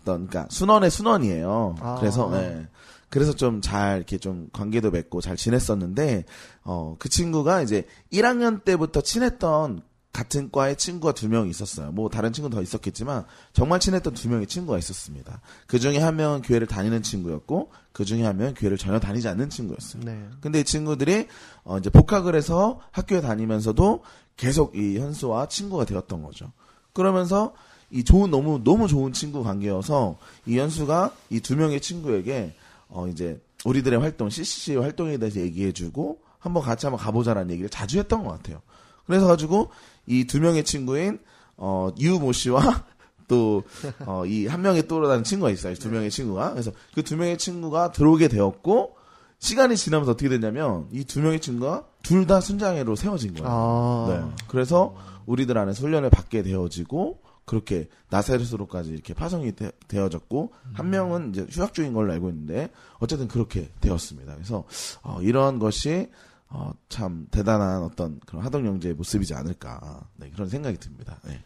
어떤, 0.02 0.28
그러니까 0.28 0.48
순원의 0.52 0.92
순원이에요. 0.92 1.76
아. 1.80 1.96
그래서, 2.00 2.30
네. 2.30 2.68
그래서 3.10 3.34
좀 3.34 3.62
잘 3.62 3.98
이렇게 3.98 4.18
좀 4.18 4.50
관계도 4.54 4.92
맺고 4.92 5.22
잘 5.22 5.38
지냈었는데, 5.38 6.26
어, 6.64 6.96
그 7.00 7.10
친구가 7.10 7.62
이제 7.62 7.86
1학년 8.12 8.64
때부터 8.64 9.02
친했던 9.02 9.82
같은 10.14 10.52
과의 10.52 10.76
친구가 10.78 11.14
두 11.14 11.28
명 11.28 11.50
있었어요. 11.50 11.92
뭐 11.92 12.08
다른 12.08 12.32
친구는 12.32 12.56
더 12.56 12.62
있었겠지만 12.62 13.26
정말 13.52 13.80
친했던 13.80 14.14
두 14.14 14.30
명의 14.30 14.46
친구가 14.46 14.78
있었습니다. 14.78 15.42
그 15.68 15.80
중에 15.80 15.98
한 15.98 16.16
명은 16.16 16.44
교회를 16.44 16.68
다니는 16.68 17.02
친구였고 17.02 17.72
그 17.92 18.06
중에 18.06 18.24
한 18.24 18.38
명은 18.38 18.54
교회를 18.54 18.78
전혀 18.78 19.00
다니지 19.00 19.28
않는 19.28 19.50
친구였어요. 19.50 20.04
네. 20.06 20.24
근데 20.40 20.60
이 20.60 20.64
친구들이 20.64 21.28
어 21.64 21.80
이제 21.80 21.90
복학을 21.90 22.36
해서 22.36 22.80
학교에 22.92 23.22
다니면서도 23.22 24.04
계속 24.38 24.76
이 24.76 25.00
현수와 25.00 25.48
친구가 25.48 25.86
되었던 25.86 26.22
거죠. 26.22 26.52
그러면서 26.94 27.54
이 27.90 28.04
좋은 28.04 28.30
너무 28.30 28.62
너무 28.64 28.88
좋은 28.88 29.14
친구 29.14 29.44
관계여서 29.44 30.18
이 30.46 30.60
현수가 30.60 31.12
이 31.32 31.40
두 31.40 31.56
명의 31.56 31.82
친구에게 31.82 32.54
어 32.88 33.08
이제 33.08 33.42
우리들의 33.66 34.00
활동 34.00 34.30
CCC 34.30 34.76
활동에 34.76 35.18
대해서 35.18 35.40
얘기해주고 35.40 36.20
한번 36.38 36.62
같이 36.62 36.86
한번 36.86 37.04
가보자라는 37.04 37.50
얘기를 37.52 37.70
자주 37.70 37.98
했던 37.98 38.24
것 38.24 38.32
같아요. 38.32 38.62
그래서 39.06 39.28
가지고 39.28 39.70
이 40.08 40.26
두 40.26 40.40
명의 40.40 40.64
친구인 40.64 41.20
어 41.58 41.90
유모 42.00 42.32
씨와 42.34 42.86
또 43.28 43.64
어 44.06 44.26
이 44.26 44.48
한 44.48 44.62
명의 44.62 44.88
또 44.88 45.06
다른 45.08 45.24
친구가 45.24 45.50
있어요. 45.52 45.74
두 45.76 45.90
명의 45.90 46.10
친구가 46.12 46.52
그래서 46.52 46.72
그 46.94 47.04
두 47.04 47.16
명의 47.18 47.38
친구가 47.38 47.92
들어오게 47.92 48.28
되었고 48.28 48.96
시간이 49.40 49.76
지나면서 49.78 50.12
어떻게 50.12 50.30
됐냐면 50.30 50.88
이 50.92 51.04
두 51.04 51.22
명의 51.22 51.40
친구가 51.40 51.86
둘 52.04 52.28
다 52.28 52.42
순장애로 52.42 52.96
세워진 52.96 53.34
거예요. 53.34 53.48
아. 53.50 54.06
네. 54.10 54.44
그래서 54.48 54.96
우리들 55.26 55.58
안에서 55.58 55.82
훈련을 55.84 56.10
받게 56.10 56.44
되어지고 56.44 57.20
그렇게 57.46 57.88
나사렛으로까지 58.10 58.92
이렇게 58.92 59.14
파송이 59.14 59.54
되, 59.56 59.72
어졌고 60.00 60.54
한 60.74 60.90
명은 60.90 61.30
이제 61.32 61.46
휴학 61.50 61.74
중인 61.74 61.94
걸로 61.94 62.14
알고 62.14 62.30
있는데 62.30 62.70
어쨌든 63.00 63.28
그렇게 63.28 63.70
되었습니다. 63.82 64.34
그래서 64.36 64.64
어, 65.02 65.20
이러한 65.22 65.60
것이 65.60 66.10
어, 66.56 66.72
참 66.88 67.26
대단한 67.32 67.82
어떤 67.82 68.20
그런 68.28 68.46
하동 68.46 68.66
영재의 68.68 68.94
모습이지 68.94 69.34
않을까 69.34 70.08
네, 70.18 70.30
그런 70.30 70.48
생각이 70.48 70.78
듭니다. 70.78 71.20
네. 71.26 71.42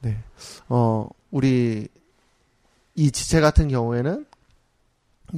네. 0.00 0.22
어, 0.68 1.08
우리, 1.30 1.88
이 2.94 3.10
지체 3.10 3.40
같은 3.40 3.68
경우에는 3.68 4.26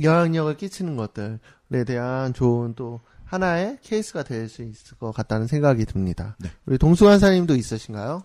영향력을 0.02 0.57
끼치는 0.57 0.97
것들에 0.97 1.85
대한 1.87 2.35
좋은 2.35 2.75
또 2.75 3.00
하나의 3.25 3.79
케이스가 3.83 4.25
될 4.25 4.49
수 4.49 4.62
있을 4.62 4.99
것 4.99 5.12
같다는 5.12 5.47
생각이 5.47 5.85
듭니다. 5.85 6.37
네. 6.41 6.50
우리 6.67 6.76
동수관사님도 6.76 7.55
있으신가요? 7.55 8.25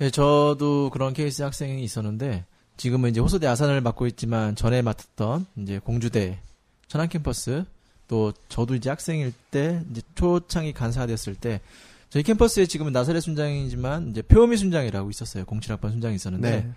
예, 0.00 0.08
저도 0.10 0.88
그런 0.90 1.12
케이스 1.12 1.42
학생이 1.42 1.84
있었는데 1.84 2.46
지금은 2.78 3.10
이제 3.10 3.20
호소대 3.20 3.46
아산을 3.46 3.82
맡고 3.82 4.06
있지만 4.06 4.56
전에 4.56 4.80
맡았던 4.80 5.44
이제 5.58 5.78
공주대 5.78 6.40
천안 6.88 7.08
캠퍼스 7.10 7.66
또 8.12 8.30
저도 8.50 8.74
이제 8.74 8.90
학생일 8.90 9.32
때 9.50 9.82
이제 9.90 10.02
초창기 10.14 10.74
간사가 10.74 11.06
됐을 11.06 11.34
때 11.34 11.62
저희 12.10 12.22
캠퍼스에 12.22 12.66
지금은 12.66 12.92
나사렛 12.92 13.22
순장이지만 13.22 14.10
이제 14.10 14.20
표미 14.20 14.58
순장이라고 14.58 15.08
있었어요. 15.08 15.46
07학번 15.46 15.92
순장이 15.92 16.16
있었는데 16.16 16.50
네. 16.50 16.70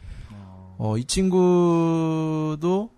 어, 0.78 0.98
이 0.98 1.04
친구도 1.04 2.90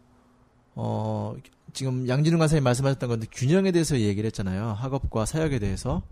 어 0.76 1.36
지금 1.74 2.08
양진웅 2.08 2.38
간사님 2.38 2.64
말씀하셨던 2.64 3.10
건데 3.10 3.26
균형에 3.32 3.72
대해서 3.72 4.00
얘기를 4.00 4.28
했잖아요. 4.28 4.74
학업과 4.74 5.26
사역에 5.26 5.58
대해서 5.58 6.04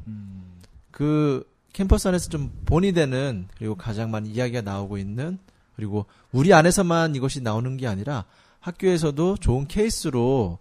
그 0.90 1.48
캠퍼스 1.74 2.08
안에서 2.08 2.30
좀 2.30 2.52
본이 2.66 2.92
되는 2.92 3.48
그리고 3.56 3.76
가장 3.76 4.10
많이 4.10 4.32
이야기가 4.32 4.62
나오고 4.62 4.98
있는 4.98 5.38
그리고 5.76 6.08
우리 6.32 6.56
안에서만 6.56 7.14
이것이 7.14 7.42
나오는 7.42 7.78
게 7.78 7.86
아니라 7.86 8.26
학교에서도 8.62 9.38
좋은 9.38 9.68
케이스로 9.68 10.58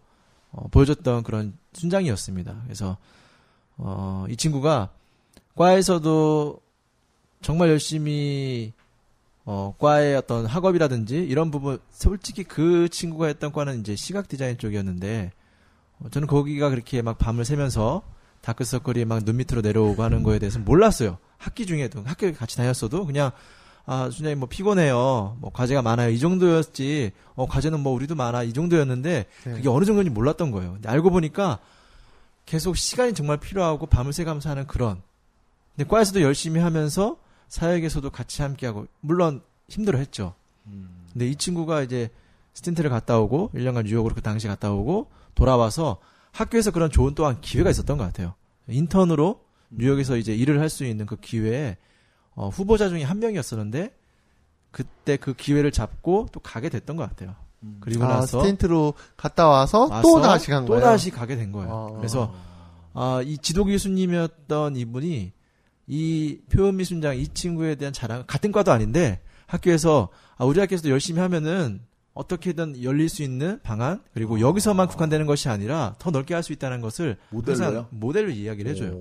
어, 0.55 0.69
보여줬던 0.69 1.25
그런 1.25 1.57
순장이었습니다. 1.73 2.63
그래서 2.65 2.97
어, 3.77 4.25
이 4.29 4.37
친구가 4.37 4.91
과에서도 5.57 6.61
정말 7.43 7.69
열심히 7.69 8.73
어, 9.45 9.75
과의 9.79 10.17
어떤 10.17 10.47
학업이라든지 10.47 11.17
이런 11.17 11.51
부분 11.51 11.79
솔직히 11.91 12.45
그 12.45 12.89
친구가 12.89 13.27
했던 13.27 13.53
과는 13.53 13.81
이제 13.81 13.95
시각 13.97 14.29
디자인 14.29 14.57
쪽이었는데 14.57 15.33
어, 15.99 16.09
저는 16.11 16.29
거기가 16.29 16.71
그렇게 16.71 17.03
막 17.03 17.19
밤을 17.19 17.45
새면서 17.45 18.03
다크서클이 18.41 19.05
막 19.07 19.25
눈 19.25 19.39
밑으로 19.39 19.61
내려오고 19.63 20.03
하는 20.03 20.23
거에 20.23 20.39
대해서 20.39 20.59
몰랐어요. 20.59 21.19
학기 21.39 21.67
중에도 21.67 22.03
학교 22.05 22.33
같이 22.33 22.57
다녔어도 22.57 23.07
그냥 23.07 23.31
아 23.87 24.09
순장님 24.11 24.39
뭐 24.39 24.49
피곤해요. 24.49 25.37
뭐 25.41 25.51
과제가 25.53 25.83
많아요. 25.83 26.11
이 26.11 26.19
정도였지. 26.19 27.13
어 27.35 27.47
과제는 27.47 27.81
뭐 27.81 27.93
우리도 27.93 28.15
많아. 28.15 28.43
이 28.43 28.53
정도였는데 28.53 29.27
네. 29.45 29.53
그게 29.53 29.69
어느 29.69 29.85
정도인지 29.85 30.11
몰랐던 30.11 30.51
거예요. 30.51 30.73
근데 30.75 30.89
알고 30.89 31.11
보니까 31.11 31.59
계속 32.47 32.77
시간이 32.77 33.15
정말 33.15 33.39
필요하고 33.39 33.87
밤을 33.87 34.13
새가면서 34.13 34.51
하는 34.51 34.67
그런. 34.67 35.03
근데 35.77 35.89
과에서도 35.89 36.23
열심히 36.23 36.61
하면서 36.61 37.17
사역에서도 37.49 38.09
같이 38.11 38.43
함께하고 38.43 38.87
물론 39.01 39.43
힘들어 39.69 39.99
했죠. 39.99 40.35
근데 41.13 41.29
이 41.29 41.37
친구가 41.37 41.83
이제 41.83 42.11
STINT를 42.55 42.89
갔다 42.91 43.19
오고 43.19 43.51
1년간 43.55 43.85
뉴욕으로 43.85 44.15
그 44.15 44.23
당시 44.23 44.47
갔다 44.47 44.73
오고 44.73 45.11
돌아와서 45.35 45.99
학교에서 46.33 46.71
그런 46.71 46.91
좋은 46.91 47.15
또한 47.15 47.41
기회가 47.41 47.71
있었던 47.71 47.99
것 47.99 48.05
같아요. 48.05 48.35
인턴으로 48.69 49.41
뉴욕에서 49.71 50.17
이제 50.17 50.35
일을 50.35 50.61
할 50.61 50.71
수 50.71 50.85
있는 50.85 51.05
그 51.07 51.17
기회에 51.17 51.77
어, 52.35 52.49
후보자 52.49 52.89
중에 52.89 53.03
한 53.03 53.19
명이었었는데 53.21 53.95
그때 54.71 55.17
그 55.17 55.35
기회를 55.35 55.71
잡고 55.71 56.29
또 56.33 56.41
가게 56.41 56.69
됐던 56.69 56.97
것 56.97 57.09
같아요. 57.09 57.35
그리고 57.81 58.05
아, 58.05 58.09
나서 58.09 58.41
스텐트로 58.41 58.95
갔다 59.17 59.49
와서, 59.49 59.87
와서 59.87 60.03
또 60.03 60.21
다시 60.21 60.49
간 60.51 60.65
또 60.67 60.73
거예요. 60.73 60.85
다시 60.85 61.11
가게 61.11 61.37
된 61.37 61.51
거예요. 61.53 61.93
아. 61.95 61.97
그래서 61.97 62.35
아, 62.93 63.23
이 63.25 63.39
지도 63.39 63.65
교수님이었던 63.65 64.77
이분이 64.77 65.33
이 65.87 66.39
표현미 66.51 66.85
순장 66.85 67.17
이 67.17 67.29
친구에 67.29 67.75
대한 67.77 67.93
자랑 67.93 68.25
같은 68.27 68.53
과도 68.53 68.73
아닌데 68.73 69.21
학교에서 69.47 70.09
아, 70.37 70.45
우리 70.45 70.61
학교에서도 70.61 70.91
열심히 70.91 71.21
하면은 71.21 71.81
어떻게든 72.13 72.83
열릴 72.83 73.09
수 73.09 73.23
있는 73.23 73.61
방안 73.63 74.03
그리고 74.13 74.41
여기서만 74.41 74.87
국한되는 74.89 75.27
것이 75.27 75.49
아니라 75.49 75.95
더 75.99 76.11
넓게 76.11 76.35
할 76.35 76.43
수 76.43 76.53
있다는 76.53 76.81
것을 76.81 77.17
모델로요? 77.31 77.65
항상 77.65 77.87
모델로 77.91 78.31
이야기를 78.31 78.71
해줘요. 78.73 78.99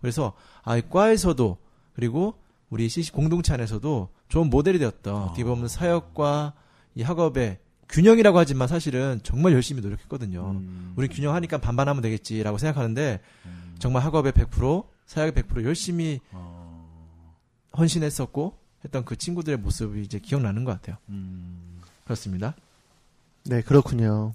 그래서 0.00 0.32
아, 0.62 0.76
이 0.76 0.82
과에서도 0.88 1.56
그리고 1.94 2.34
우리 2.70 2.88
CC 2.88 3.12
공동체 3.12 3.54
안에서도 3.54 4.08
좋은 4.28 4.50
모델이 4.50 4.78
되었던 4.78 5.14
어떻게 5.22 5.44
보면 5.44 5.68
사역과 5.68 6.52
이 6.94 7.02
학업의 7.02 7.58
균형이라고 7.88 8.38
하지만 8.38 8.68
사실은 8.68 9.20
정말 9.22 9.52
열심히 9.54 9.80
노력했거든요. 9.80 10.50
음. 10.50 10.92
우리 10.96 11.08
균형하니까 11.08 11.58
반반하면 11.58 12.02
되겠지라고 12.02 12.58
생각하는데 12.58 13.20
정말 13.78 14.02
학업에 14.04 14.32
100% 14.32 14.84
사역에 15.06 15.42
100% 15.42 15.64
열심히 15.64 16.20
헌신했었고 17.76 18.58
했던 18.84 19.04
그 19.04 19.16
친구들의 19.16 19.58
모습이 19.58 20.02
이제 20.02 20.18
기억나는 20.18 20.64
것 20.64 20.72
같아요. 20.72 20.98
그렇습니다. 22.04 22.54
네, 23.44 23.62
그렇군요. 23.62 24.34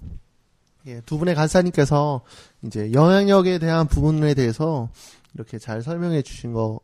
예, 0.86 1.00
두 1.06 1.18
분의 1.18 1.34
간사님께서 1.34 2.22
이제 2.62 2.92
영향력에 2.92 3.58
대한 3.58 3.86
부분에 3.86 4.34
대해서 4.34 4.90
이렇게 5.34 5.58
잘 5.58 5.82
설명해 5.82 6.22
주신 6.22 6.52
것 6.52 6.80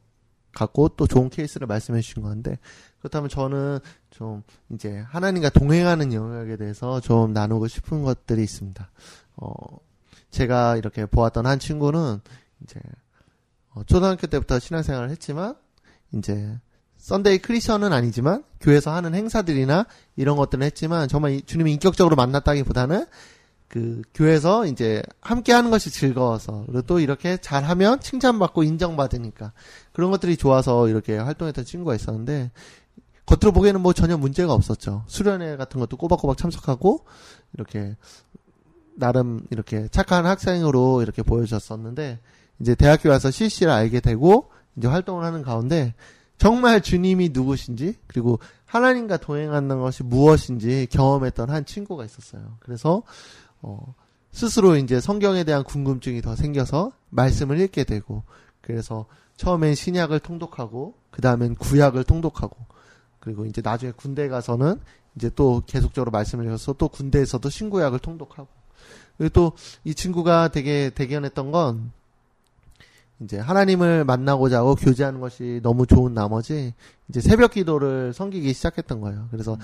같고 0.53 0.91
또 0.91 1.07
좋은 1.07 1.31
케이스를 1.31 1.67
말씀해 1.67 2.01
주신 2.01 2.23
건데 2.23 2.59
그렇다면 2.99 3.29
저는 3.29 3.79
좀 4.11 4.43
이제 4.71 5.05
하나님과 5.09 5.51
동행하는 5.51 6.13
영역에 6.13 6.57
대해서 6.57 7.01
좀 7.01 7.33
나누고 7.33 7.69
싶은 7.69 8.03
것들이 8.03 8.43
있습니다. 8.43 8.91
어, 9.37 9.53
제가 10.31 10.77
이렇게 10.77 11.07
보았던 11.07 11.47
한 11.47 11.59
친구는 11.59 12.21
이제 12.63 12.81
어, 13.75 13.83
초등학교 13.85 14.27
때부터 14.27 14.59
신앙생활을 14.59 15.11
했지만 15.11 15.55
이제 16.13 16.59
썬데이 16.99 17.39
크리스천은 17.39 17.93
아니지만 17.93 18.45
교회에서 18.61 18.93
하는 18.93 19.15
행사들이나 19.15 19.87
이런 20.17 20.37
것들은 20.37 20.65
했지만 20.67 21.09
정말 21.09 21.33
이- 21.33 21.43
주님이 21.43 21.73
인격적으로 21.73 22.15
만났다기보다는 22.17 23.07
그 23.71 24.03
교회에서 24.15 24.67
이제 24.67 25.01
함께 25.21 25.53
하는 25.53 25.71
것이 25.71 25.91
즐거워서 25.91 26.65
그리고 26.67 26.83
또 26.83 26.99
이렇게 26.99 27.37
잘하면 27.37 28.01
칭찬받고 28.01 28.65
인정받으니까 28.65 29.53
그런 29.93 30.11
것들이 30.11 30.37
좋아서 30.37 30.89
이렇게 30.89 31.17
활동했던 31.17 31.65
친구가 31.65 31.95
있었는데 31.95 32.51
겉으로 33.27 33.53
보기에는 33.53 33.81
뭐 33.81 33.93
전혀 33.93 34.17
문제가 34.17 34.55
없었죠. 34.55 35.05
수련회 35.07 35.57
같은 35.57 35.79
것도 35.79 35.97
꼬박꼬박 35.99 36.37
참석하고 36.37 37.05
이렇게 37.55 37.97
나름 38.97 39.47
이렇게 39.51 39.87
착한 39.93 40.27
학생으로 40.27 41.03
이렇게 41.03 41.23
보여졌었는데 41.23 42.19
이제 42.59 42.75
대학교 42.75 43.09
와서 43.09 43.31
CC를 43.31 43.73
알게 43.73 44.01
되고 44.01 44.51
이제 44.77 44.89
활동을 44.89 45.25
하는 45.25 45.43
가운데 45.43 45.95
정말 46.39 46.81
주님이 46.81 47.31
누구신지 47.33 47.95
그리고 48.09 48.41
하나님과 48.65 49.19
동행하는 49.19 49.79
것이 49.79 50.03
무엇인지 50.03 50.89
경험했던 50.91 51.51
한 51.51 51.65
친구가 51.65 52.05
있었어요. 52.05 52.57
그래서 52.59 53.05
어 53.63 53.95
스스로 54.33 54.77
이제 54.77 55.01
성경에 55.01 55.45
대한 55.45 55.65
궁금증이 55.65 56.23
더 56.23 56.37
생겨서 56.37 56.93
말씀을 57.11 57.61
읽게 57.61 57.85
되고 57.85 58.23
그래서 58.61 59.07
처음엔 59.37 59.75
신약을 59.75 60.21
통독하고 60.21 60.95
그 61.11 61.23
다음엔 61.23 61.57
구약을 61.57 62.05
통독하고 62.05 62.57
그리고 63.19 63.45
이제 63.47 63.61
나중에 63.63 63.93
군대 63.93 64.29
가서는 64.29 64.81
이제 65.17 65.31
또 65.35 65.63
계속적으로 65.67 66.11
말씀을 66.11 66.47
읽어서 66.47 66.73
또 66.75 66.89
군대에서도 66.89 67.49
신구약을 67.49 67.99
통독하고 67.99 68.49
그리고 69.19 69.33
또 69.33 69.53
이 69.85 69.95
친구가 69.95 70.49
되게 70.49 70.91
대견했던 70.91 71.51
건 71.51 71.93
이제 73.21 73.39
하나님을 73.39 74.05
만나고자 74.05 74.59
하고 74.59 74.75
교제하는 74.75 75.21
것이 75.21 75.61
너무 75.63 75.87
좋은 75.87 76.15
나머지 76.15 76.73
이제 77.09 77.21
새벽 77.21 77.53
기도를 77.53 78.13
섬기기 78.15 78.53
시작했던 78.53 79.01
거예요. 79.01 79.29
그래서 79.31 79.59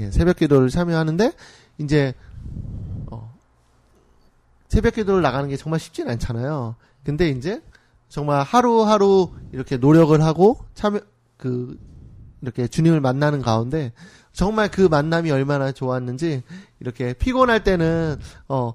예, 0.00 0.10
새벽 0.10 0.36
기도를 0.36 0.68
참여하는데 0.70 1.32
이제 1.78 2.14
어, 2.54 2.85
새벽 4.68 4.94
기도를 4.94 5.22
나가는 5.22 5.48
게 5.48 5.56
정말 5.56 5.80
쉽진 5.80 6.08
않잖아요. 6.08 6.76
근데 7.04 7.28
이제 7.30 7.62
정말 8.08 8.42
하루하루 8.42 9.30
이렇게 9.52 9.76
노력을 9.76 10.20
하고 10.22 10.58
참여 10.74 11.00
그 11.36 11.78
이렇게 12.42 12.68
주님을 12.68 13.00
만나는 13.00 13.42
가운데 13.42 13.92
정말 14.32 14.70
그 14.70 14.82
만남이 14.82 15.30
얼마나 15.30 15.72
좋았는지 15.72 16.42
이렇게 16.80 17.12
피곤할 17.14 17.64
때는 17.64 18.18
어 18.48 18.72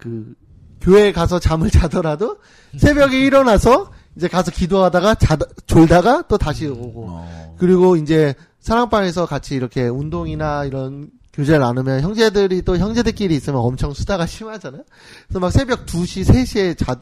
그 0.00 0.34
교회에 0.80 1.12
가서 1.12 1.38
잠을 1.38 1.70
자더라도 1.70 2.38
새벽에 2.76 3.20
일어나서 3.20 3.92
이제 4.16 4.26
가서 4.26 4.50
기도하다가 4.50 5.14
자 5.16 5.38
졸다가 5.66 6.22
또 6.26 6.36
다시 6.36 6.66
오고 6.66 7.06
어. 7.08 7.56
그리고 7.58 7.96
이제 7.96 8.34
사랑방에서 8.58 9.26
같이 9.26 9.54
이렇게 9.54 9.86
운동이나 9.86 10.64
이런 10.64 11.10
교제를 11.32 11.60
나누면 11.60 12.00
형제들이 12.00 12.62
또 12.62 12.76
형제들끼리 12.76 13.34
있으면 13.36 13.60
엄청 13.60 13.92
수다가 13.92 14.26
심하잖아요. 14.26 14.82
그래서 15.28 15.40
막 15.40 15.50
새벽 15.50 15.86
2시, 15.86 16.24
3시에 16.28 16.76
자, 16.78 16.98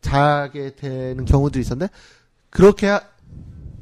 자게 0.00 0.74
되는 0.74 1.24
경우도 1.24 1.58
있었는데 1.60 1.92
그렇게 2.50 2.86
하- 2.88 3.02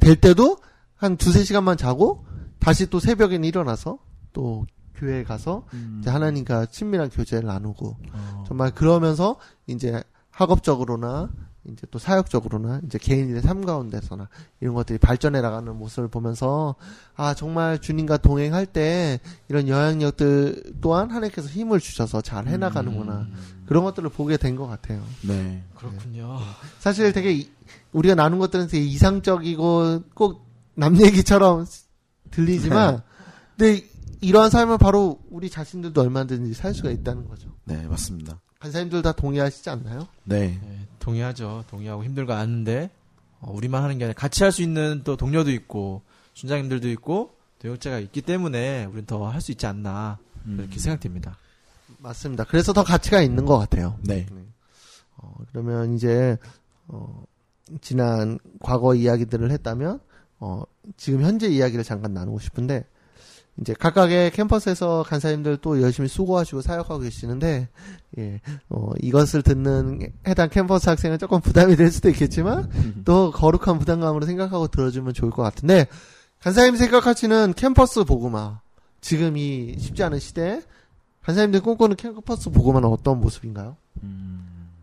될 0.01 0.17
때도 0.17 0.59
한 0.97 1.17
두세 1.17 1.45
시간만 1.45 1.77
자고 1.77 2.25
다시 2.59 2.89
또 2.89 3.01
새벽에 3.01 3.37
일어나서 3.37 3.99
또 4.33 4.67
교회에 4.97 5.25
가서 5.25 5.65
이제 6.01 6.11
하나님과 6.11 6.67
친밀한 6.67 7.11
교제를 7.11 7.47
나누고 7.47 7.97
정말 8.47 8.75
그러면서 8.75 9.37
이제 9.67 10.03
학업적으로나 10.31 11.31
이제 11.73 11.87
또 11.91 11.99
사역적으로나 11.99 12.81
이제 12.87 12.99
개인의 12.99 13.43
삶 13.43 13.65
가운데서나 13.65 14.29
이런 14.61 14.75
것들이 14.75 14.99
발전해 14.99 15.41
나가는 15.41 15.75
모습을 15.77 16.09
보면서 16.09 16.75
아 17.17 17.35
정말 17.35 17.81
주님과 17.81 18.19
동행할 18.19 18.67
때 18.67 19.21
이런 19.49 19.69
영향력들 19.69 20.75
또한 20.81 21.11
하나님께서 21.11 21.49
힘을 21.49 21.81
주셔서 21.81 22.21
잘 22.21 22.47
해나가는구나 22.47 23.27
그런 23.67 23.85
것들을 23.85 24.09
보게 24.11 24.37
된 24.37 24.57
것 24.57 24.67
같아요. 24.67 25.03
네. 25.23 25.63
그렇군요. 25.77 26.39
사실 26.79 27.13
되게 27.13 27.33
이- 27.33 27.51
우리가 27.93 28.15
나눈 28.15 28.39
것들은 28.39 28.69
되게 28.69 28.85
이상적이고 28.85 30.03
꼭 30.15 30.47
남 30.79 31.01
얘기처럼 31.01 31.65
들리지만 32.31 33.01
근데 33.57 33.83
이러한 34.21 34.51
삶을 34.51 34.77
바로 34.77 35.19
우리 35.31 35.49
자신들도 35.49 35.99
얼마든지 36.01 36.53
살 36.53 36.75
수가 36.75 36.91
있다는 36.91 37.27
거죠. 37.29 37.49
네, 37.65 37.87
맞습니다. 37.87 38.41
간사님들 38.67 39.03
다 39.03 39.13
동의하시지 39.13 39.71
않나요? 39.71 40.09
네. 40.25 40.59
네, 40.61 40.89
동의하죠. 40.99 41.65
동의하고 41.71 42.05
힘들고 42.05 42.33
아는데 42.33 42.91
어, 43.41 43.53
우리만 43.53 43.83
하는 43.83 43.99
게 43.99 44.05
아니라 44.05 44.15
같이 44.19 44.43
할 44.43 44.51
수 44.51 44.63
있는 44.63 45.03
또 45.05 45.17
동료도 45.17 45.51
있고 45.53 46.03
순장님들도 46.35 46.89
있고 46.91 47.31
동역자가 47.61 47.99
있기 48.01 48.23
때문에 48.23 48.85
우리는 48.87 49.07
더 49.07 49.29
할 49.29 49.41
수 49.41 49.53
있지 49.53 49.67
않나 49.67 50.19
음. 50.47 50.57
이렇게 50.61 50.79
생각됩니다. 50.81 51.39
맞습니다. 51.99 52.45
그래서 52.45 52.73
더 52.73 52.83
가치가 52.83 53.21
있는 53.23 53.45
것 53.45 53.57
같아요. 53.59 53.99
네. 54.03 54.27
어, 55.17 55.35
그러면 55.53 55.95
이제 55.95 56.37
어, 56.89 57.23
지난 57.81 58.39
과거 58.61 58.95
이야기들을 58.95 59.51
했다면 59.53 60.01
어, 60.41 60.63
지금 60.97 61.23
현재 61.23 61.47
이야기를 61.49 61.85
잠깐 61.85 62.13
나누고 62.15 62.41
싶은데 62.41 62.85
이제 63.61 63.75
각각의 63.75 64.33
캠퍼스에서 64.33 65.03
간사님들 65.07 65.59
또 65.63 65.81
열심히 65.81 66.09
수고하시고 66.09 66.61
사역하고 66.61 67.01
계시는데 67.01 67.69
예, 68.19 68.41
어, 68.69 68.91
이것을 69.01 69.43
듣는 69.43 70.01
해당 70.27 70.51
캠퍼스 70.51 70.89
학생은 70.89 71.19
조금 71.19 71.41
부담이 71.41 71.77
될 71.77 71.91
수도 71.91 72.09
있겠지만 72.11 72.71
또 73.05 73.31
거룩한 73.31 73.79
부담감으로 73.79 74.27
생각하고 74.27 74.69
들어주면 74.69 75.15
좋을 75.15 75.31
것 75.31 75.43
같은데 75.43 75.87
간사님 76.41 76.77
생각하시는 76.77 77.55
캠퍼스 77.57 78.05
보고마 78.05 78.61
지금 79.01 79.37
이 79.37 79.77
쉽지 79.79 80.03
않은 80.03 80.19
시대에 80.19 80.61
간사님들 81.23 81.61
꿈꾸는 81.63 81.97
캠퍼스 81.97 82.51
보고마는 82.51 82.89
어떤 82.89 83.21
모습인가요? 83.21 83.77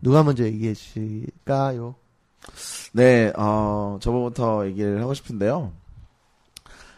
누가 0.02 0.22
먼저 0.22 0.44
얘기해 0.44 0.74
주실까요? 0.74 1.94
네, 2.92 3.32
어, 3.36 3.98
저번부터 4.00 4.66
얘기를 4.66 5.00
하고 5.00 5.14
싶은데요. 5.14 5.72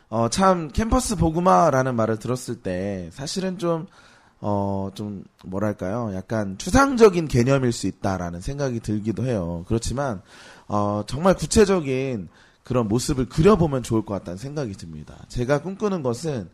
어, 0.08 0.28
참, 0.28 0.68
캠퍼스 0.68 1.16
보구마라는 1.16 1.96
말을 1.96 2.18
들었을 2.18 2.62
때, 2.62 3.10
사실은 3.12 3.58
좀, 3.58 3.86
어, 4.40 4.90
좀, 4.94 5.24
뭐랄까요. 5.44 6.12
약간 6.14 6.56
추상적인 6.58 7.26
개념일 7.26 7.72
수 7.72 7.88
있다라는 7.88 8.40
생각이 8.40 8.80
들기도 8.80 9.24
해요. 9.24 9.64
그렇지만, 9.66 10.22
어, 10.68 11.02
정말 11.06 11.34
구체적인 11.34 12.28
그런 12.62 12.88
모습을 12.88 13.28
그려보면 13.28 13.82
좋을 13.82 14.04
것 14.04 14.14
같다는 14.14 14.38
생각이 14.38 14.74
듭니다. 14.74 15.16
제가 15.28 15.62
꿈꾸는 15.62 16.02
것은, 16.02 16.50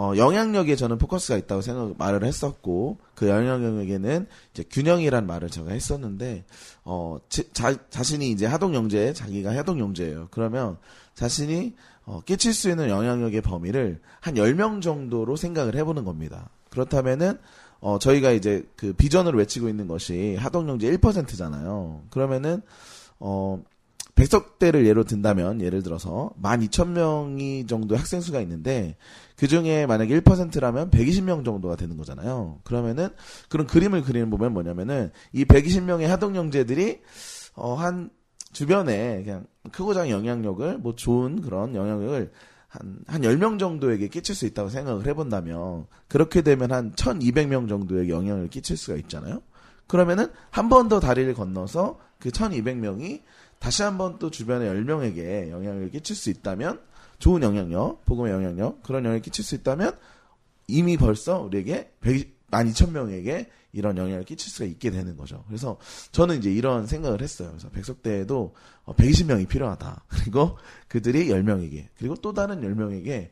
어, 0.00 0.12
영향력에 0.16 0.76
저는 0.76 0.96
포커스가 0.96 1.36
있다고 1.38 1.60
생각, 1.60 1.98
말을 1.98 2.22
했었고, 2.22 2.98
그 3.16 3.28
영향력에는 3.28 4.28
이제 4.52 4.64
균형이란 4.70 5.26
말을 5.26 5.50
제가 5.50 5.72
했었는데, 5.72 6.44
어, 6.84 7.18
제- 7.28 7.50
자, 7.52 7.74
자신이 7.90 8.30
이제 8.30 8.46
하동 8.46 8.76
영재, 8.76 9.12
자기가 9.12 9.56
하동 9.56 9.80
영재예요. 9.80 10.28
그러면 10.30 10.76
자신이 11.14 11.74
어, 12.04 12.20
끼칠 12.24 12.54
수 12.54 12.70
있는 12.70 12.88
영향력의 12.88 13.40
범위를 13.42 14.00
한 14.20 14.38
10명 14.38 14.80
정도로 14.80 15.34
생각을 15.34 15.74
해 15.74 15.82
보는 15.82 16.04
겁니다. 16.04 16.48
그렇다면은, 16.70 17.36
어, 17.80 17.98
저희가 17.98 18.30
이제 18.30 18.66
그 18.76 18.92
비전으로 18.92 19.36
외치고 19.36 19.68
있는 19.68 19.88
것이 19.88 20.36
하동 20.36 20.68
영재 20.68 20.86
1%잖아요. 20.86 22.02
그러면은, 22.10 22.62
어, 23.18 23.60
백석대를 24.18 24.84
예로 24.84 25.04
든다면, 25.04 25.60
예를 25.60 25.84
들어서 25.84 26.32
12,000명이 26.42 27.68
정도 27.68 27.96
학생 27.96 28.20
수가 28.20 28.40
있는데, 28.40 28.96
그 29.36 29.46
중에 29.46 29.86
만약에 29.86 30.20
1%라면 30.20 30.90
120명 30.90 31.44
정도가 31.44 31.76
되는 31.76 31.96
거잖아요. 31.96 32.58
그러면은, 32.64 33.10
그런 33.48 33.68
그림을 33.68 34.02
그리는 34.02 34.28
보면 34.28 34.52
뭐냐면은, 34.52 35.12
이 35.32 35.44
120명의 35.44 36.06
하동 36.06 36.34
영재들이, 36.34 37.00
어, 37.54 37.74
한, 37.74 38.10
주변에 38.52 39.22
그냥 39.22 39.46
크고 39.70 39.94
작은 39.94 40.10
영향력을, 40.10 40.78
뭐 40.78 40.96
좋은 40.96 41.40
그런 41.40 41.76
영향력을 41.76 42.32
한, 42.66 42.98
한 43.06 43.22
10명 43.22 43.60
정도에게 43.60 44.08
끼칠 44.08 44.34
수 44.34 44.46
있다고 44.46 44.68
생각을 44.68 45.06
해본다면, 45.06 45.86
그렇게 46.08 46.42
되면 46.42 46.72
한 46.72 46.92
1200명 46.92 47.68
정도에게 47.68 48.10
영향을 48.10 48.48
끼칠 48.48 48.76
수가 48.76 48.96
있잖아요? 48.98 49.42
그러면은, 49.86 50.26
한 50.50 50.68
번 50.68 50.88
더 50.88 50.98
다리를 50.98 51.32
건너서 51.34 52.00
그 52.18 52.30
1200명이 52.30 53.22
다시 53.58 53.82
한번 53.82 54.18
또 54.18 54.30
주변의 54.30 54.70
10명에게 54.70 55.50
영향을 55.50 55.90
끼칠 55.90 56.16
수 56.16 56.30
있다면, 56.30 56.80
좋은 57.18 57.42
영향력, 57.42 58.04
복음의 58.04 58.32
영향력, 58.32 58.82
그런 58.82 59.04
영향을 59.04 59.20
끼칠 59.20 59.44
수 59.44 59.54
있다면, 59.56 59.96
이미 60.68 60.96
벌써 60.96 61.40
우리에게 61.40 61.92
12,000명에게 62.02 63.46
이런 63.72 63.96
영향을 63.96 64.24
끼칠 64.24 64.50
수가 64.50 64.64
있게 64.66 64.90
되는 64.90 65.16
거죠. 65.16 65.44
그래서 65.46 65.78
저는 66.12 66.38
이제 66.38 66.50
이런 66.52 66.86
생각을 66.86 67.20
했어요. 67.20 67.50
그래서 67.50 67.68
백석대에도 67.70 68.54
120명이 68.86 69.48
필요하다. 69.48 70.04
그리고 70.08 70.58
그들이 70.88 71.28
10명에게, 71.28 71.88
그리고 71.98 72.14
또 72.16 72.32
다른 72.32 72.60
10명에게 72.60 73.30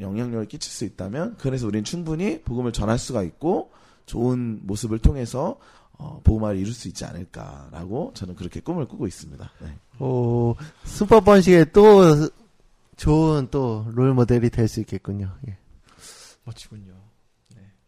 영향력을 0.00 0.46
끼칠 0.46 0.70
수 0.70 0.84
있다면, 0.84 1.36
그래서 1.38 1.66
우리는 1.66 1.84
충분히 1.84 2.40
복음을 2.42 2.72
전할 2.72 2.98
수가 2.98 3.22
있고, 3.22 3.72
좋은 4.06 4.60
모습을 4.62 4.98
통해서 4.98 5.58
어, 5.98 6.20
복음화를 6.24 6.58
이룰 6.58 6.72
수 6.72 6.88
있지 6.88 7.04
않을까라고 7.04 8.12
저는 8.14 8.34
그렇게 8.34 8.60
꿈을 8.60 8.86
꾸고 8.86 9.06
있습니다. 9.06 9.50
네. 9.60 9.78
오, 10.04 10.54
슈퍼번식의 10.84 11.72
또 11.72 12.28
좋은 12.96 13.48
또 13.50 13.86
롤 13.92 14.12
모델이 14.14 14.50
될 14.50 14.68
수 14.68 14.80
있겠군요. 14.80 15.32
예. 15.48 15.56
멋지군요. 16.44 16.92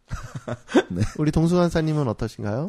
우리 1.18 1.32
동수관사님은 1.32 2.06
어떠신가요? 2.08 2.68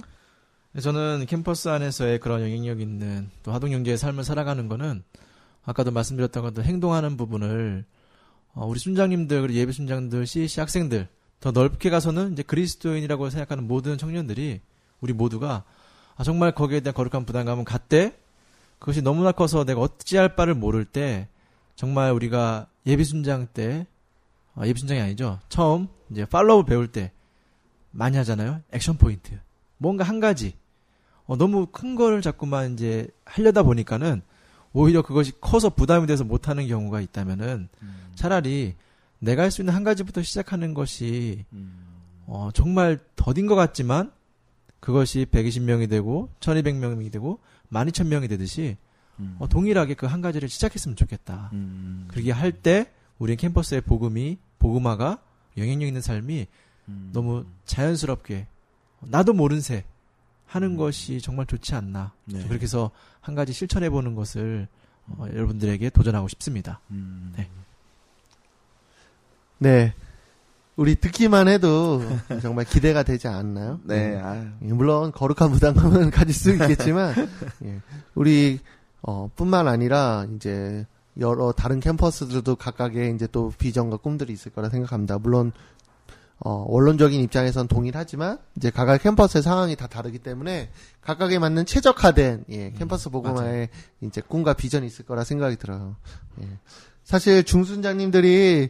저는 0.81 1.25
캠퍼스 1.27 1.69
안에서의 1.69 2.19
그런 2.19 2.41
영향력 2.41 2.81
있는 2.81 3.29
또 3.43 3.51
하동영재의 3.51 3.97
삶을 3.97 4.23
살아가는 4.23 4.67
거는 4.67 5.03
아까도 5.63 5.91
말씀드렸던 5.91 6.43
것들 6.43 6.63
행동하는 6.65 7.17
부분을 7.17 7.85
어, 8.53 8.65
우리 8.65 8.79
순장님들 8.79 9.41
그리고 9.41 9.59
예배 9.59 9.71
순장들 9.71 10.25
CC 10.25 10.59
학생들 10.59 11.07
더 11.39 11.51
넓게 11.51 11.89
가서는 11.89 12.33
이제 12.33 12.41
그리스도인이라고 12.43 13.29
생각하는 13.29 13.67
모든 13.67 13.97
청년들이 13.97 14.61
우리 15.01 15.13
모두가 15.13 15.63
아, 16.15 16.23
정말 16.23 16.53
거기에 16.53 16.79
대한 16.79 16.93
거룩한 16.93 17.25
부담감은 17.25 17.63
갖되 17.63 18.17
그것이 18.79 19.01
너무나 19.01 19.31
커서 19.31 19.63
내가 19.63 19.81
어찌할 19.81 20.35
바를 20.35 20.53
모를 20.53 20.85
때 20.85 21.27
정말 21.75 22.11
우리가 22.11 22.67
예비 22.85 23.03
순장 23.03 23.47
때 23.53 23.85
아, 24.55 24.65
예비 24.65 24.79
순장이 24.79 24.99
아니죠. 24.99 25.39
처음 25.49 25.87
이제 26.09 26.25
팔로우 26.25 26.65
배울 26.65 26.87
때 26.87 27.11
많이 27.91 28.17
하잖아요. 28.17 28.61
액션 28.71 28.97
포인트. 28.97 29.39
뭔가 29.77 30.03
한 30.03 30.19
가지. 30.19 30.55
어, 31.25 31.35
너무 31.35 31.67
큰 31.67 31.95
거를 31.95 32.21
자꾸만 32.21 32.73
이제 32.73 33.07
하려다 33.25 33.63
보니까는 33.63 34.21
오히려 34.73 35.01
그것이 35.01 35.33
커서 35.41 35.69
부담이 35.69 36.07
돼서 36.07 36.23
못하는 36.23 36.67
경우가 36.67 37.01
있다면은 37.01 37.67
차라리 38.15 38.75
내가 39.19 39.43
할 39.43 39.51
수 39.51 39.61
있는 39.61 39.73
한 39.73 39.83
가지부터 39.83 40.21
시작하는 40.21 40.73
것이 40.73 41.45
어, 42.27 42.49
정말 42.53 42.99
더딘 43.15 43.47
것 43.47 43.55
같지만 43.55 44.11
그것이 44.87 45.25
120명이 45.25 45.89
되고 45.89 46.29
1200명이 46.39 47.11
되고 47.11 47.39
12000명이 47.73 48.29
되듯이 48.29 48.77
어, 49.37 49.47
동일하게 49.49 49.95
그 49.95 50.05
한 50.05 50.21
가지를 50.21 50.47
시작했으면 50.47 50.95
좋겠다. 50.95 51.49
음. 51.51 52.05
그렇게 52.09 52.31
할 52.31 52.53
때 52.53 52.89
우리 53.19 53.35
캠퍼스의 53.35 53.81
복음이 53.81 54.37
복음화가 54.59 55.21
영향력 55.57 55.87
있는 55.87 55.99
삶이 55.99 56.47
음. 56.87 57.09
너무 57.11 57.45
자연스럽게 57.65 58.47
나도 59.01 59.33
모른 59.33 59.59
새 59.59 59.83
하는 60.45 60.77
것이 60.77 61.19
정말 61.19 61.45
좋지 61.47 61.75
않나. 61.75 62.13
네. 62.23 62.47
그렇게 62.47 62.63
해서 62.63 62.91
한 63.19 63.35
가지 63.35 63.51
실천해 63.51 63.89
보는 63.89 64.15
것을 64.15 64.69
어, 65.07 65.25
여러분들에게 65.33 65.89
도전하고 65.89 66.29
싶습니다. 66.29 66.79
음. 66.91 67.33
네. 67.35 67.49
네. 69.57 69.93
우리 70.77 70.95
듣기만 70.95 71.47
해도 71.47 72.01
정말 72.41 72.63
기대가 72.63 73.03
되지 73.03 73.27
않나요? 73.27 73.79
네, 73.83 74.15
아유. 74.17 74.45
예, 74.63 74.67
물론 74.67 75.11
거룩한 75.11 75.51
부담감은 75.51 76.11
가질 76.11 76.33
수 76.33 76.51
있겠지만 76.51 77.15
예, 77.65 77.81
우리 78.13 78.59
어, 79.01 79.29
뿐만 79.35 79.67
아니라 79.67 80.27
이제 80.35 80.85
여러 81.19 81.51
다른 81.51 81.79
캠퍼스들도 81.79 82.55
각각의 82.55 83.15
이제 83.15 83.27
또 83.31 83.51
비전과 83.57 83.97
꿈들이 83.97 84.31
있을 84.31 84.51
거라 84.51 84.69
생각합니다. 84.69 85.17
물론 85.17 85.51
어, 86.39 86.63
원론적인 86.67 87.19
입장에선 87.21 87.67
동일하지만 87.67 88.37
이제 88.55 88.69
각각 88.69 89.01
캠퍼스의 89.01 89.41
상황이 89.41 89.75
다 89.75 89.87
다르기 89.87 90.19
때문에 90.19 90.69
각각에 91.01 91.39
맞는 91.39 91.65
최적화된 91.65 92.45
예, 92.51 92.71
캠퍼스 92.77 93.09
보고마의 93.09 93.69
이제 94.01 94.21
꿈과 94.21 94.53
비전이 94.53 94.85
있을 94.85 95.05
거라 95.05 95.23
생각이 95.23 95.55
들어요. 95.55 95.95
예. 96.43 96.47
사실 97.03 97.43
중순장님들이 97.43 98.69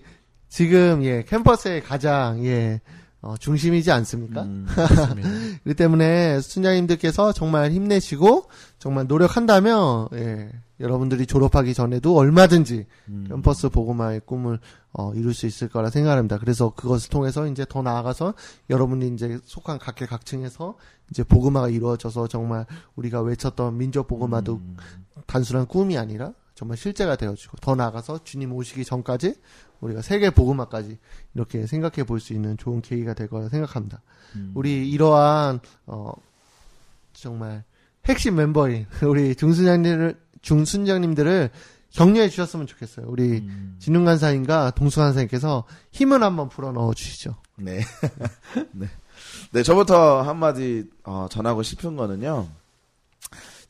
지금 0.49 1.03
예 1.03 1.23
캠퍼스의 1.23 1.81
가장 1.83 2.43
예 2.45 2.81
어, 3.21 3.35
중심이지 3.35 3.91
않습니까? 3.91 4.43
음. 4.43 4.65
그렇습니다. 4.73 5.29
그렇기 5.63 5.73
때문에 5.73 6.39
순장님들께서 6.39 7.33
정말 7.33 7.71
힘내시고 7.71 8.45
정말 8.77 9.07
노력한다면 9.07 10.07
예, 10.13 10.49
여러분들이 10.79 11.25
졸업하기 11.25 11.73
전에도 11.73 12.15
얼마든지 12.15 12.85
음. 13.09 13.25
캠퍼스 13.27 13.69
보고마의 13.69 14.21
꿈을 14.25 14.59
어, 14.93 15.13
이룰 15.13 15.33
수 15.33 15.47
있을 15.47 15.67
거라 15.67 15.89
생각합니다. 15.89 16.37
그래서 16.37 16.69
그것을 16.69 17.09
통해서 17.09 17.47
이제 17.47 17.65
더 17.67 17.81
나아가서 17.81 18.35
여러분이 18.69 19.07
이제 19.09 19.39
속한 19.43 19.79
각계각층에서 19.79 20.75
이제 21.09 21.23
보고마가 21.23 21.69
이루어져서 21.69 22.27
정말 22.27 22.65
우리가 22.95 23.21
외쳤던 23.21 23.77
민족 23.77 24.07
보고마도 24.07 24.53
음. 24.53 24.77
단순한 25.25 25.65
꿈이 25.65 25.97
아니라 25.97 26.33
정말 26.53 26.77
실제가 26.77 27.15
되어지고 27.15 27.57
더 27.61 27.75
나아가서 27.75 28.23
주님 28.23 28.53
오시기 28.53 28.83
전까지 28.85 29.35
우리가 29.81 30.01
세계 30.01 30.29
보고마까지 30.29 30.97
이렇게 31.35 31.65
생각해 31.67 32.03
볼 32.05 32.19
수 32.19 32.33
있는 32.33 32.57
좋은 32.57 32.81
계기가 32.81 33.13
될 33.13 33.27
거라 33.27 33.49
생각합니다. 33.49 34.01
음. 34.35 34.51
우리 34.55 34.89
이러한 34.89 35.59
어 35.85 36.11
정말 37.13 37.63
핵심 38.05 38.35
멤버인 38.35 38.85
우리 39.03 39.35
중순장님들 39.35 40.19
중순장님들을 40.41 41.49
격려해 41.91 42.29
주셨으면 42.29 42.67
좋겠어요. 42.67 43.05
우리 43.07 43.39
음. 43.39 43.75
진흥 43.79 44.05
간사님과 44.05 44.71
동수 44.71 44.99
간사님께서 44.99 45.63
힘을 45.91 46.21
한번 46.23 46.49
불어 46.49 46.71
넣어 46.71 46.93
주시죠. 46.93 47.35
네. 47.55 47.79
네. 48.71 48.87
네, 49.51 49.63
저부터 49.63 50.21
한마디, 50.21 50.87
어, 51.03 51.27
전하고 51.29 51.63
싶은 51.63 51.95
거는요. 51.95 52.47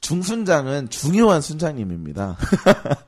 중순장은 0.02 0.90
중요한 0.90 1.42
순장님입니다. 1.42 2.38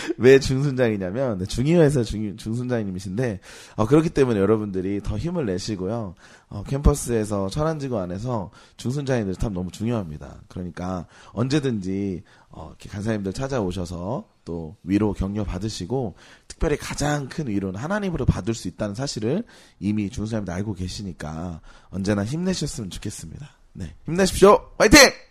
왜 0.18 0.38
중순장이냐면, 0.38 1.38
네, 1.38 1.46
중요해서 1.46 2.04
중, 2.04 2.36
중순장님이신데, 2.36 3.40
어, 3.76 3.86
그렇기 3.86 4.10
때문에 4.10 4.38
여러분들이 4.38 5.00
더 5.02 5.16
힘을 5.16 5.46
내시고요. 5.46 6.14
어, 6.48 6.62
캠퍼스에서 6.64 7.48
천안지구 7.48 7.98
안에서 7.98 8.50
중순장님들 8.76 9.36
참 9.36 9.52
너무 9.52 9.70
중요합니다. 9.70 10.42
그러니까 10.48 11.06
언제든지, 11.32 12.22
어, 12.50 12.74
간사님들 12.90 13.32
찾아오셔서 13.32 14.28
또 14.44 14.76
위로 14.82 15.12
격려 15.12 15.44
받으시고, 15.44 16.14
특별히 16.48 16.76
가장 16.76 17.28
큰 17.28 17.48
위로는 17.48 17.80
하나님으로 17.80 18.26
받을 18.26 18.54
수 18.54 18.68
있다는 18.68 18.94
사실을 18.94 19.44
이미 19.78 20.10
중순장님들 20.10 20.52
알고 20.52 20.74
계시니까 20.74 21.60
언제나 21.90 22.24
힘내셨으면 22.24 22.90
좋겠습니다. 22.90 23.50
네. 23.72 23.94
힘내십시오! 24.04 24.58
화이팅! 24.78 25.29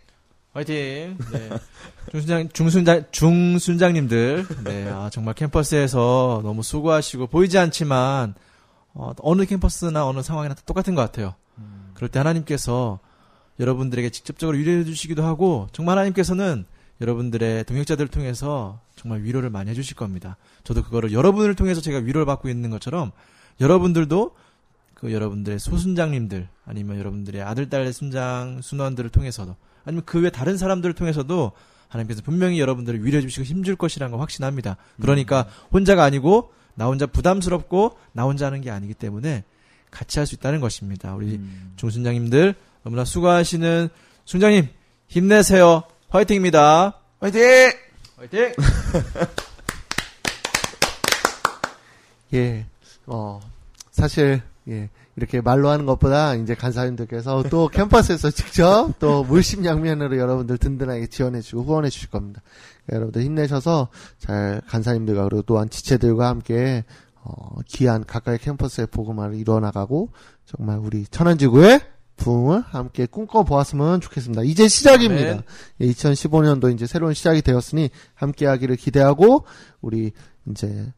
화이팅! 0.54 1.18
네. 1.32 1.50
중순장, 2.12 2.50
중순장, 2.50 3.06
중순장님들, 3.12 4.48
네, 4.64 4.90
아, 4.90 5.10
정말 5.12 5.36
캠퍼스에서 5.36 6.42
너무 6.44 6.64
수고하시고, 6.64 7.28
보이지 7.28 7.58
않지만, 7.60 8.34
어, 8.94 9.12
어느 9.20 9.46
캠퍼스나 9.46 10.08
어느 10.08 10.24
상황이나 10.24 10.56
다 10.56 10.62
똑같은 10.66 10.96
것 10.96 11.02
같아요. 11.02 11.36
그럴 11.94 12.10
때 12.10 12.18
하나님께서 12.18 13.00
여러분들에게 13.60 14.10
직접적으로 14.10 14.58
위로해 14.58 14.84
주시기도 14.86 15.24
하고, 15.24 15.68
정말 15.72 15.98
하나님께서는 15.98 16.66
여러분들의 17.00 17.66
동역자들을 17.66 18.10
통해서 18.10 18.80
정말 18.96 19.22
위로를 19.22 19.50
많이 19.50 19.70
해주실 19.70 19.96
겁니다. 19.96 20.38
저도 20.64 20.84
그거를 20.84 21.14
여러분을 21.14 21.56
통해서 21.56 21.80
제가 21.80 22.00
위로를 22.00 22.26
받고 22.26 22.50
있는 22.50 22.72
것처럼, 22.72 23.12
여러분들도 23.62 24.36
그 24.96 25.14
여러분들의 25.14 25.60
소순장님들, 25.60 26.48
아니면 26.66 26.98
여러분들의 26.98 27.42
아들, 27.44 27.70
딸, 27.70 27.94
순장, 27.94 28.62
순원들을 28.62 29.12
통해서도, 29.12 29.56
아니면 29.90 30.06
그 30.06 30.20
외 30.20 30.30
다른 30.30 30.58
사람들을 30.58 30.94
통해서도 30.94 31.52
하나님께서 31.88 32.22
분명히 32.22 32.60
여러분들을 32.60 33.04
위로해 33.04 33.22
주시고 33.22 33.44
힘줄 33.44 33.76
것이라는 33.76 34.12
걸 34.12 34.22
확신합니다. 34.22 34.78
그러니까 35.02 35.48
혼자가 35.74 36.04
아니고 36.04 36.54
나 36.76 36.86
혼자 36.86 37.08
부담스럽고 37.08 37.98
나 38.14 38.24
혼자 38.24 38.46
하는 38.46 38.62
게 38.62 38.70
아니기 38.70 38.94
때문에 38.94 39.44
같이 39.90 40.20
할 40.20 40.28
수 40.28 40.36
있다는 40.36 40.60
것입니다. 40.60 41.16
우리 41.16 41.36
음. 41.38 41.74
중순장님들 41.78 42.54
너무나 42.84 43.04
수고하시는 43.04 43.90
순장님 44.26 44.68
힘내세요. 45.08 45.82
화이팅입니다. 46.10 47.00
화이팅! 47.20 47.42
화이팅! 48.18 48.54
예, 52.36 52.66
어, 53.08 53.40
사실, 53.92 54.42
예, 54.68 54.90
이렇게 55.20 55.42
말로 55.42 55.68
하는 55.68 55.86
것보다 55.86 56.36
이제 56.36 56.56
간사님들께서 56.56 57.44
또 57.50 57.68
캠퍼스에서 57.74 58.32
직접 58.32 58.94
또 59.00 59.26
물심양면으로 59.26 60.18
여러분들 60.18 60.58
든든하게 60.58 61.08
지원해주고 61.08 61.64
후원해 61.64 61.90
주실 61.90 62.10
겁니다. 62.10 62.42
그러니까 62.86 62.96
여러분들 62.96 63.24
힘내셔서 63.24 63.90
잘 64.18 64.62
간사님들과 64.68 65.24
그리고 65.26 65.42
또한 65.42 65.70
지체들과 65.70 66.30
함께 66.30 66.86
어, 67.22 67.58
귀한 67.68 68.06
가까이 68.06 68.38
캠퍼스의 68.38 68.88
복음화를 68.88 69.36
이뤄나가고 69.36 70.10
정말 70.46 70.80
우리 70.80 71.06
천안지구의 71.06 71.82
부흥을 72.16 72.62
함께 72.62 73.06
꿈꿔보았으면 73.06 74.00
좋겠습니다. 74.02 74.44
이제 74.44 74.68
시작입니다. 74.68 75.32
아멘. 75.32 75.42
예, 75.82 75.88
2015년도 75.88 76.74
이제 76.74 76.88
새로운 76.88 77.14
시작이 77.14 77.42
되었으니 77.42 77.90
함께하기를 78.16 78.78
기대하고 78.78 79.46
우리 79.82 80.12
이제 80.50 80.92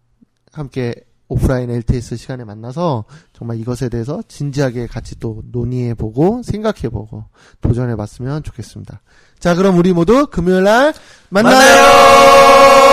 함께 0.51 0.95
오프라인 1.31 1.69
LTS 1.69 2.17
시간에 2.17 2.43
만나서 2.43 3.05
정말 3.31 3.57
이것에 3.57 3.87
대해서 3.87 4.21
진지하게 4.27 4.87
같이 4.87 5.17
또 5.17 5.41
논의해보고 5.51 6.41
생각해보고 6.43 7.23
도전해봤으면 7.61 8.43
좋겠습니다. 8.43 9.01
자, 9.39 9.55
그럼 9.55 9.77
우리 9.77 9.93
모두 9.93 10.27
금요일 10.27 10.63
날 10.63 10.93
만나요! 11.29 11.55
만나요! 11.55 12.90